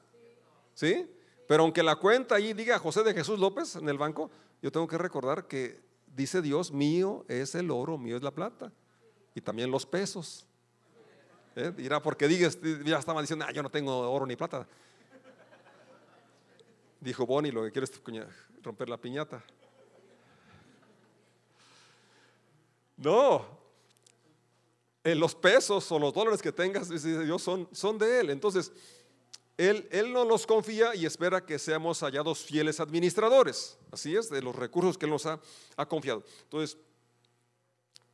¿Sí? 0.74 1.08
Pero 1.46 1.64
aunque 1.64 1.82
la 1.82 1.96
cuenta 1.96 2.36
ahí 2.36 2.52
diga 2.54 2.78
José 2.78 3.02
de 3.02 3.12
Jesús 3.12 3.38
López 3.38 3.76
en 3.76 3.88
el 3.88 3.98
banco, 3.98 4.30
yo 4.62 4.72
tengo 4.72 4.86
que 4.86 4.96
recordar 4.96 5.46
que 5.46 5.80
dice 6.06 6.40
Dios, 6.40 6.72
mío 6.72 7.24
es 7.28 7.54
el 7.54 7.70
oro, 7.70 7.98
mío 7.98 8.16
es 8.16 8.22
la 8.22 8.30
plata, 8.30 8.72
y 9.34 9.40
también 9.40 9.70
los 9.70 9.84
pesos. 9.84 10.46
¿Eh? 11.54 11.72
Dirá, 11.76 12.00
porque 12.00 12.28
digas, 12.28 12.58
ya 12.84 12.98
estaba 12.98 13.20
diciendo, 13.20 13.44
ah, 13.46 13.52
yo 13.52 13.62
no 13.62 13.70
tengo 13.70 14.10
oro 14.10 14.24
ni 14.24 14.36
plata. 14.36 14.66
Dijo 17.00 17.26
Bonnie, 17.26 17.52
lo 17.52 17.64
que 17.64 17.72
quiere 17.72 17.84
es 17.84 18.00
romper 18.62 18.88
la 18.88 18.96
piñata. 18.96 19.42
No. 23.02 23.44
En 25.04 25.18
los 25.18 25.34
pesos 25.34 25.90
o 25.90 25.98
los 25.98 26.14
dólares 26.14 26.40
que 26.40 26.52
tengas, 26.52 26.88
Dios, 26.88 27.42
son, 27.42 27.68
son 27.72 27.98
de 27.98 28.20
Él. 28.20 28.30
Entonces, 28.30 28.70
él, 29.56 29.88
él 29.90 30.12
no 30.12 30.24
nos 30.24 30.46
confía 30.46 30.94
y 30.94 31.04
espera 31.04 31.44
que 31.44 31.58
seamos 31.58 32.00
hallados 32.00 32.44
fieles 32.44 32.78
administradores. 32.78 33.76
Así 33.90 34.16
es, 34.16 34.30
de 34.30 34.40
los 34.40 34.54
recursos 34.54 34.96
que 34.96 35.06
Él 35.06 35.10
nos 35.10 35.26
ha, 35.26 35.40
confiado. 35.88 36.22
Entonces, 36.44 36.78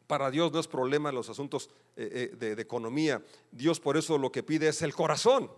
para 0.07 0.31
Dios 0.31 0.51
no 0.51 0.61
es 0.61 0.67
problema 0.67 1.13
los 1.13 1.29
asuntos 1.29 1.69
eh, 1.97 2.31
eh, 2.41 2.55
de 2.55 2.63
economía. 2.63 3.23
Dios 3.53 3.79
por 3.79 3.99
eso 3.99 4.17
lo 4.17 4.33
que 4.33 4.43
pide 4.43 4.69
es 4.69 4.81
el 4.81 4.95
corazón. 4.95 5.51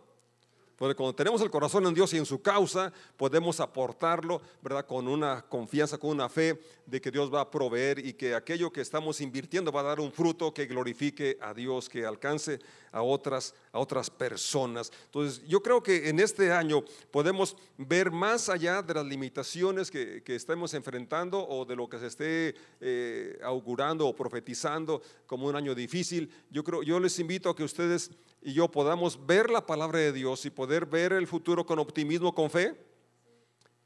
Porque 0.80 0.94
cuando 0.94 1.14
tenemos 1.14 1.42
el 1.42 1.50
corazón 1.50 1.86
en 1.86 1.92
Dios 1.92 2.14
y 2.14 2.16
en 2.16 2.24
su 2.24 2.40
causa, 2.40 2.90
podemos 3.18 3.60
aportarlo, 3.60 4.40
¿verdad? 4.62 4.86
Con 4.86 5.08
una 5.08 5.42
confianza, 5.42 5.98
con 5.98 6.08
una 6.08 6.30
fe 6.30 6.58
de 6.86 7.02
que 7.02 7.10
Dios 7.10 7.30
va 7.30 7.42
a 7.42 7.50
proveer 7.50 7.98
y 7.98 8.14
que 8.14 8.34
aquello 8.34 8.72
que 8.72 8.80
estamos 8.80 9.20
invirtiendo 9.20 9.70
va 9.70 9.80
a 9.80 9.84
dar 9.84 10.00
un 10.00 10.10
fruto 10.10 10.54
que 10.54 10.64
glorifique 10.64 11.36
a 11.42 11.52
Dios, 11.52 11.86
que 11.86 12.06
alcance 12.06 12.60
a 12.92 13.02
otras, 13.02 13.54
a 13.72 13.78
otras 13.78 14.08
personas. 14.08 14.90
Entonces, 15.04 15.46
yo 15.46 15.62
creo 15.62 15.82
que 15.82 16.08
en 16.08 16.18
este 16.18 16.50
año 16.50 16.82
podemos 17.10 17.58
ver 17.76 18.10
más 18.10 18.48
allá 18.48 18.80
de 18.80 18.94
las 18.94 19.04
limitaciones 19.04 19.90
que, 19.90 20.22
que 20.22 20.34
estemos 20.34 20.72
enfrentando 20.72 21.46
o 21.46 21.66
de 21.66 21.76
lo 21.76 21.90
que 21.90 21.98
se 21.98 22.06
esté 22.06 22.54
eh, 22.80 23.38
augurando 23.44 24.08
o 24.08 24.16
profetizando 24.16 25.02
como 25.26 25.46
un 25.46 25.56
año 25.56 25.74
difícil. 25.74 26.32
Yo 26.48 26.64
creo, 26.64 26.82
yo 26.82 26.98
les 26.98 27.18
invito 27.18 27.50
a 27.50 27.54
que 27.54 27.64
ustedes 27.64 28.10
y 28.42 28.52
yo 28.52 28.70
podamos 28.70 29.26
ver 29.26 29.50
la 29.50 29.66
palabra 29.66 29.98
de 29.98 30.12
Dios 30.12 30.44
y 30.46 30.50
poder 30.50 30.86
ver 30.86 31.12
el 31.12 31.26
futuro 31.26 31.64
con 31.66 31.78
optimismo, 31.78 32.34
con 32.34 32.50
fe, 32.50 32.74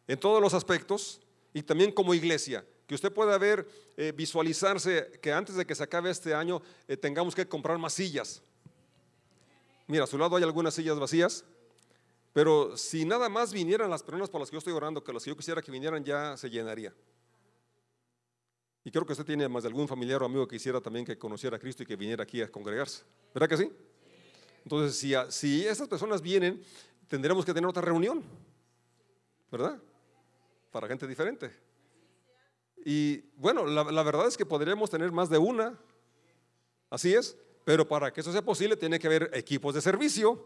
en 0.07 0.19
todos 0.19 0.40
los 0.40 0.55
aspectos, 0.55 1.21
y 1.53 1.62
también 1.62 1.93
como 1.93 2.14
iglesia, 2.14 2.64
que 2.87 2.95
usted 2.95 3.12
pueda 3.12 3.38
ver, 3.38 3.67
eh, 3.97 4.12
visualizarse 4.14 5.19
que 5.23 5.33
antes 5.33 5.55
de 5.57 5.67
que 5.67 5.75
se 5.75 5.83
acabe 5.83 6.11
este 6.11 6.35
año 6.35 6.61
eh, 6.87 6.97
tengamos 6.97 7.35
que 7.35 7.47
comprar 7.49 7.79
más 7.79 7.95
sillas. 7.95 8.43
Mira, 9.87 10.05
a 10.05 10.07
su 10.07 10.19
lado 10.19 10.37
hay 10.37 10.43
algunas 10.43 10.75
sillas 10.75 10.99
vacías, 10.99 11.45
pero 12.33 12.77
si 12.77 13.05
nada 13.05 13.29
más 13.29 13.53
vinieran 13.53 13.88
las 13.88 14.03
personas 14.03 14.29
por 14.29 14.40
las 14.40 14.51
que 14.51 14.55
yo 14.55 14.59
estoy 14.59 14.73
orando, 14.73 15.03
que 15.03 15.12
las 15.12 15.23
que 15.25 15.31
yo 15.31 15.37
quisiera 15.37 15.62
que 15.62 15.71
vinieran, 15.71 16.05
ya 16.05 16.37
se 16.37 16.51
llenaría. 16.51 16.93
Y 18.85 18.90
creo 18.90 19.07
que 19.07 19.12
usted 19.12 19.25
tiene 19.25 19.49
más 19.49 19.62
de 19.62 19.69
algún 19.69 19.88
familiar 19.88 20.23
o 20.23 20.27
amigo 20.27 20.47
que 20.47 20.57
quisiera 20.57 20.81
también 20.81 21.07
que 21.07 21.17
conociera 21.17 21.57
a 21.57 21.61
Cristo 21.61 21.83
y 21.83 21.87
que 21.87 21.97
viniera 21.97 22.25
aquí 22.25 22.43
a 22.43 22.51
congregarse. 22.51 23.03
¿Verdad 23.33 23.49
que 23.49 23.57
sí? 23.57 23.73
Entonces, 24.64 24.98
si, 24.98 25.12
si 25.29 25.66
estas 25.66 25.88
personas 25.88 26.20
vienen, 26.20 26.62
tendremos 27.07 27.44
que 27.44 27.53
tener 27.53 27.68
otra 27.68 27.83
reunión, 27.83 28.24
¿verdad? 29.50 29.79
Para 30.72 30.88
gente 30.88 31.07
diferente. 31.07 31.50
Y 32.85 33.20
bueno, 33.37 33.66
la, 33.66 34.03
verdad 34.03 34.27
es 34.27 34.37
que 34.37 34.44
podríamos 34.44 34.90
tener 34.90 35.12
más 35.12 35.31
de 35.31 35.38
una, 35.38 35.79
así 36.90 37.14
es, 37.14 37.37
pero 37.64 37.88
para 37.88 38.12
que 38.12 38.20
eso 38.20 38.33
sea 38.33 38.42
posible 38.42 38.77
tiene 38.77 38.98
que 38.98 39.07
haber 39.07 39.31
equipos 39.33 39.74
de 39.74 39.81
servicio, 39.81 40.44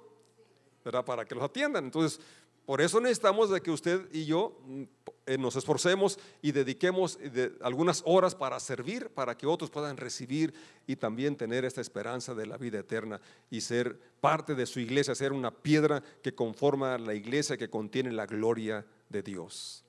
¿verdad? 0.84 1.04
Para 1.04 1.24
que 1.24 1.34
los 1.34 1.42
atiendan. 1.42 1.84
Entonces, 1.84 2.20
por 2.68 2.82
eso 2.82 3.00
necesitamos 3.00 3.48
de 3.48 3.62
que 3.62 3.70
usted 3.70 4.12
y 4.12 4.26
yo 4.26 4.60
mm, 4.66 4.82
eh, 5.24 5.38
nos 5.38 5.56
esforcemos 5.56 6.18
y 6.42 6.52
dediquemos 6.52 7.18
algunas 7.62 8.02
horas 8.04 8.34
para 8.34 8.60
servir, 8.60 9.08
para 9.08 9.38
que 9.38 9.46
otros 9.46 9.70
puedan 9.70 9.96
recibir 9.96 10.52
y 10.86 10.96
también 10.96 11.34
tener 11.34 11.64
esta 11.64 11.80
esperanza 11.80 12.34
de 12.34 12.44
la 12.44 12.58
vida 12.58 12.80
eterna 12.80 13.22
y 13.48 13.62
ser 13.62 13.98
parte 14.20 14.54
de 14.54 14.66
su 14.66 14.80
iglesia, 14.80 15.14
ser 15.14 15.32
una 15.32 15.50
piedra 15.50 16.02
que 16.22 16.34
conforma 16.34 16.98
la 16.98 17.14
iglesia 17.14 17.56
que 17.56 17.70
contiene 17.70 18.12
la 18.12 18.26
gloria 18.26 18.84
de 19.08 19.22
Dios. 19.22 19.82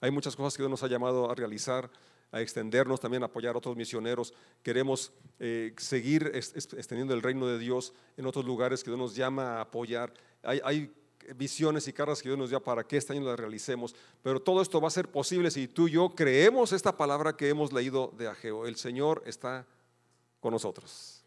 Hay 0.00 0.10
muchas 0.10 0.34
cosas 0.34 0.56
que 0.56 0.62
Dios 0.62 0.70
nos 0.70 0.82
ha 0.82 0.88
llamado 0.88 1.30
a 1.30 1.34
realizar 1.34 1.90
a 2.32 2.40
extendernos, 2.40 2.98
también 2.98 3.24
a 3.24 3.26
apoyar 3.26 3.56
a 3.56 3.58
otros 3.58 3.76
misioneros. 3.76 4.32
Queremos 4.62 5.12
eh, 5.38 5.74
seguir 5.76 6.30
extendiendo 6.32 7.12
el 7.12 7.20
reino 7.20 7.46
de 7.46 7.58
Dios 7.58 7.92
en 8.16 8.24
otros 8.24 8.46
lugares 8.46 8.82
que 8.82 8.88
Dios 8.88 8.98
nos 8.98 9.14
llama 9.14 9.58
a 9.58 9.60
apoyar. 9.60 10.14
Hay, 10.42 10.62
hay 10.64 10.90
visiones 11.36 11.86
y 11.88 11.92
cargas 11.92 12.22
que 12.22 12.28
Dios 12.28 12.38
nos 12.38 12.50
da 12.50 12.60
para 12.60 12.84
que 12.84 12.96
este 12.96 13.12
año 13.12 13.24
las 13.24 13.38
realicemos. 13.38 13.94
Pero 14.22 14.40
todo 14.40 14.62
esto 14.62 14.80
va 14.80 14.88
a 14.88 14.90
ser 14.90 15.08
posible 15.08 15.50
si 15.50 15.68
tú 15.68 15.88
y 15.88 15.92
yo 15.92 16.14
creemos 16.14 16.72
esta 16.72 16.96
palabra 16.96 17.36
que 17.36 17.48
hemos 17.48 17.72
leído 17.72 18.12
de 18.16 18.28
Ageo. 18.28 18.66
El 18.66 18.76
Señor 18.76 19.22
está 19.26 19.66
con 20.40 20.52
nosotros. 20.52 21.24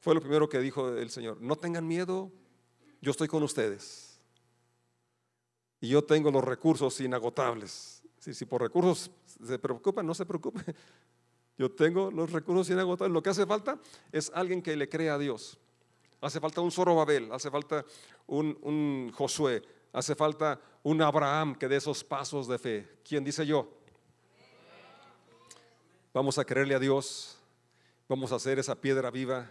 Fue 0.00 0.14
lo 0.14 0.20
primero 0.20 0.48
que 0.48 0.58
dijo 0.60 0.88
el 0.90 1.10
Señor. 1.10 1.40
No 1.40 1.56
tengan 1.56 1.86
miedo, 1.86 2.30
yo 3.00 3.10
estoy 3.10 3.28
con 3.28 3.42
ustedes. 3.42 4.20
Y 5.80 5.88
yo 5.88 6.02
tengo 6.02 6.30
los 6.30 6.44
recursos 6.44 7.00
inagotables. 7.00 8.02
Si, 8.18 8.32
si 8.34 8.44
por 8.44 8.62
recursos 8.62 9.10
se 9.46 9.58
preocupan, 9.58 10.06
no 10.06 10.14
se 10.14 10.24
preocupen. 10.24 10.64
Yo 11.56 11.70
tengo 11.70 12.10
los 12.10 12.32
recursos 12.32 12.68
inagotables. 12.70 13.12
Lo 13.12 13.22
que 13.22 13.30
hace 13.30 13.46
falta 13.46 13.78
es 14.10 14.28
alguien 14.34 14.60
que 14.60 14.74
le 14.74 14.88
crea 14.88 15.14
a 15.14 15.18
Dios. 15.18 15.56
Hace 16.24 16.40
falta 16.40 16.62
un 16.62 16.72
Zorobabel, 16.72 17.30
hace 17.32 17.50
falta 17.50 17.84
un, 18.28 19.12
Josué, 19.14 19.62
hace 19.92 20.14
falta 20.14 20.58
un 20.82 21.02
Abraham 21.02 21.54
que 21.54 21.68
dé 21.68 21.76
esos 21.76 22.02
pasos 22.02 22.48
de 22.48 22.58
fe. 22.58 22.88
¿Quién 23.06 23.22
dice 23.22 23.44
yo? 23.44 23.68
Vamos 26.14 26.38
a 26.38 26.44
creerle 26.46 26.74
a 26.76 26.78
Dios, 26.78 27.38
vamos 28.08 28.32
a 28.32 28.36
hacer 28.36 28.58
esa 28.58 28.74
piedra 28.74 29.10
viva 29.10 29.50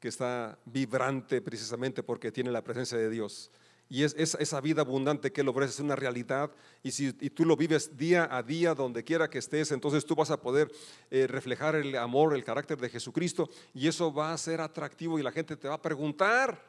que 0.00 0.08
está 0.08 0.58
vibrante 0.64 1.40
precisamente 1.40 2.02
porque 2.02 2.32
tiene 2.32 2.50
la 2.50 2.64
presencia 2.64 2.98
de 2.98 3.08
Dios. 3.08 3.48
Y 3.92 4.04
es, 4.04 4.14
esa 4.14 4.60
vida 4.60 4.82
abundante 4.82 5.32
que 5.32 5.40
Él 5.40 5.48
ofrece 5.48 5.72
es 5.72 5.80
una 5.80 5.96
realidad. 5.96 6.52
Y 6.80 6.92
si 6.92 7.12
tú 7.12 7.44
lo 7.44 7.56
vives 7.56 7.96
día 7.96 8.28
a 8.30 8.40
día, 8.40 8.72
donde 8.72 9.02
quiera 9.02 9.28
que 9.28 9.38
estés, 9.38 9.72
entonces 9.72 10.06
tú 10.06 10.14
vas 10.14 10.30
a 10.30 10.40
poder 10.40 10.70
eh, 11.10 11.26
reflejar 11.26 11.74
el 11.74 11.96
amor, 11.96 12.32
el 12.32 12.44
carácter 12.44 12.78
de 12.78 12.88
Jesucristo. 12.88 13.50
Y 13.74 13.88
eso 13.88 14.14
va 14.14 14.32
a 14.32 14.38
ser 14.38 14.60
atractivo 14.60 15.18
y 15.18 15.24
la 15.24 15.32
gente 15.32 15.56
te 15.56 15.66
va 15.66 15.74
a 15.74 15.82
preguntar, 15.82 16.64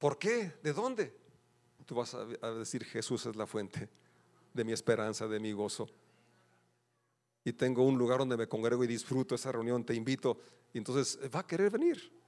¿por 0.00 0.18
qué? 0.18 0.52
¿De 0.64 0.72
dónde? 0.72 1.14
Tú 1.86 1.94
vas 1.94 2.12
a, 2.14 2.26
a 2.42 2.50
decir, 2.50 2.84
Jesús 2.84 3.26
es 3.26 3.36
la 3.36 3.46
fuente 3.46 3.88
de 4.52 4.64
mi 4.64 4.72
esperanza, 4.72 5.28
de 5.28 5.38
mi 5.38 5.52
gozo. 5.52 5.88
Y 7.44 7.52
tengo 7.52 7.84
un 7.84 7.96
lugar 7.96 8.18
donde 8.18 8.36
me 8.36 8.48
congrego 8.48 8.82
y 8.82 8.88
disfruto 8.88 9.36
esa 9.36 9.52
reunión, 9.52 9.84
te 9.84 9.94
invito. 9.94 10.40
Y 10.74 10.78
entonces 10.78 11.20
va 11.32 11.38
a 11.38 11.46
querer 11.46 11.70
venir. 11.70 12.19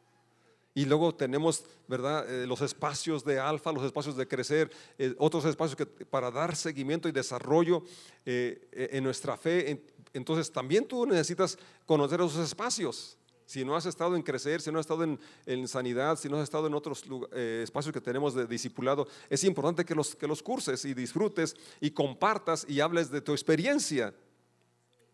Y 0.74 0.86
luego 0.86 1.14
tenemos, 1.14 1.64
¿verdad?, 1.86 2.28
eh, 2.30 2.46
los 2.46 2.62
espacios 2.62 3.24
de 3.24 3.38
alfa, 3.38 3.72
los 3.72 3.84
espacios 3.84 4.16
de 4.16 4.26
crecer, 4.26 4.70
eh, 4.98 5.14
otros 5.18 5.44
espacios 5.44 5.76
que, 5.76 5.84
para 5.84 6.30
dar 6.30 6.56
seguimiento 6.56 7.08
y 7.08 7.12
desarrollo 7.12 7.84
eh, 8.24 8.68
en 8.72 9.04
nuestra 9.04 9.36
fe. 9.36 9.82
Entonces 10.14 10.50
también 10.50 10.86
tú 10.86 11.04
necesitas 11.06 11.58
conocer 11.84 12.20
esos 12.20 12.38
espacios. 12.38 13.18
Si 13.44 13.66
no 13.66 13.76
has 13.76 13.84
estado 13.84 14.16
en 14.16 14.22
crecer, 14.22 14.62
si 14.62 14.72
no 14.72 14.78
has 14.78 14.84
estado 14.84 15.04
en, 15.04 15.68
sanidad, 15.68 16.18
si 16.18 16.30
no 16.30 16.38
has 16.38 16.44
estado 16.44 16.68
en 16.68 16.74
otros 16.74 17.04
espacios 17.34 17.92
que 17.92 18.00
tenemos 18.00 18.32
de 18.32 18.46
discipulado, 18.46 19.06
es 19.28 19.44
importante 19.44 19.84
que 19.84 19.94
los, 19.94 20.14
que 20.14 20.26
los 20.26 20.42
curses 20.42 20.82
y 20.86 20.94
disfrutes 20.94 21.54
y 21.78 21.90
compartas 21.90 22.64
y 22.66 22.80
hables 22.80 23.10
de 23.10 23.20
tu 23.20 23.32
experiencia. 23.32 24.14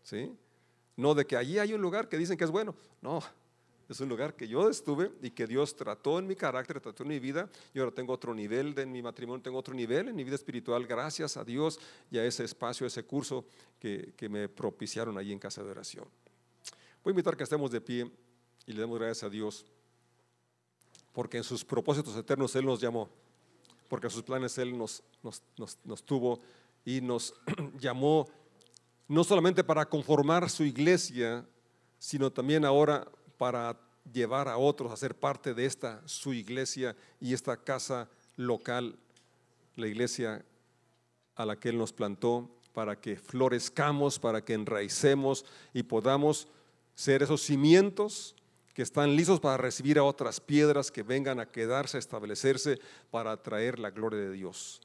¿Sí? 0.03 0.31
No 0.95 1.13
de 1.15 1.25
que 1.25 1.35
allí 1.35 1.59
hay 1.59 1.73
un 1.73 1.81
lugar 1.81 2.07
que 2.07 2.17
dicen 2.17 2.37
que 2.37 2.45
es 2.45 2.51
bueno. 2.51 2.75
No, 3.01 3.21
es 3.89 3.99
un 3.99 4.09
lugar 4.09 4.35
que 4.35 4.47
yo 4.47 4.69
estuve 4.69 5.11
y 5.21 5.31
que 5.31 5.47
Dios 5.47 5.75
trató 5.75 6.19
en 6.19 6.27
mi 6.27 6.35
carácter, 6.35 6.79
trató 6.79 7.01
en 7.01 7.09
mi 7.09 7.19
vida. 7.19 7.49
Yo 7.73 7.83
ahora 7.83 7.95
tengo 7.95 8.13
otro 8.13 8.35
nivel 8.35 8.75
de, 8.75 8.83
en 8.83 8.91
mi 8.91 9.01
matrimonio, 9.01 9.41
tengo 9.41 9.57
otro 9.57 9.73
nivel 9.73 10.09
en 10.09 10.15
mi 10.15 10.23
vida 10.23 10.35
espiritual, 10.35 10.85
gracias 10.85 11.37
a 11.37 11.43
Dios 11.43 11.79
y 12.11 12.19
a 12.19 12.25
ese 12.25 12.43
espacio, 12.43 12.85
ese 12.85 13.03
curso 13.03 13.45
que, 13.79 14.13
que 14.15 14.29
me 14.29 14.47
propiciaron 14.47 15.17
allí 15.17 15.31
en 15.31 15.39
casa 15.39 15.63
de 15.63 15.71
oración. 15.71 16.05
Voy 17.03 17.11
a 17.11 17.13
invitar 17.13 17.35
que 17.35 17.43
estemos 17.43 17.71
de 17.71 17.81
pie 17.81 18.11
y 18.67 18.73
le 18.73 18.81
demos 18.81 18.99
gracias 18.99 19.23
a 19.23 19.29
Dios, 19.29 19.65
porque 21.11 21.37
en 21.37 21.43
sus 21.43 21.65
propósitos 21.65 22.15
eternos 22.15 22.55
Él 22.55 22.65
nos 22.65 22.79
llamó, 22.79 23.09
porque 23.87 24.05
en 24.05 24.11
sus 24.11 24.21
planes 24.21 24.55
Él 24.59 24.77
nos, 24.77 25.01
nos, 25.23 25.41
nos 25.83 26.03
tuvo 26.03 26.39
y 26.85 27.01
nos 27.01 27.33
llamó 27.79 28.27
no 29.07 29.23
solamente 29.23 29.63
para 29.63 29.87
conformar 29.87 30.47
su 30.47 30.63
iglesia, 30.63 31.43
sino 31.97 32.31
también 32.31 32.63
ahora 32.63 33.07
para 33.39 33.79
llevar 34.11 34.49
a 34.49 34.57
otros 34.57 34.91
a 34.91 34.97
ser 34.97 35.15
parte 35.15 35.53
de 35.53 35.65
esta 35.65 36.01
su 36.05 36.33
iglesia 36.33 36.95
y 37.21 37.33
esta 37.33 37.55
casa 37.55 38.09
local, 38.35 38.99
la 39.77 39.87
iglesia 39.87 40.45
a 41.35 41.45
la 41.45 41.57
que 41.57 41.69
Él 41.69 41.77
nos 41.77 41.93
plantó, 41.93 42.51
para 42.73 42.99
que 42.99 43.15
florezcamos, 43.15 44.19
para 44.19 44.43
que 44.43 44.53
enraicemos 44.53 45.45
y 45.73 45.83
podamos 45.83 46.49
ser 46.95 47.23
esos 47.23 47.41
cimientos 47.41 48.35
que 48.73 48.81
están 48.81 49.15
listos 49.15 49.39
para 49.39 49.55
recibir 49.55 49.97
a 49.99 50.03
otras 50.03 50.41
piedras 50.41 50.91
que 50.91 51.01
vengan 51.01 51.39
a 51.39 51.49
quedarse, 51.49 51.95
a 51.95 51.99
establecerse, 51.99 52.77
para 53.09 53.41
traer 53.41 53.79
la 53.79 53.89
gloria 53.89 54.19
de 54.19 54.31
Dios. 54.31 54.81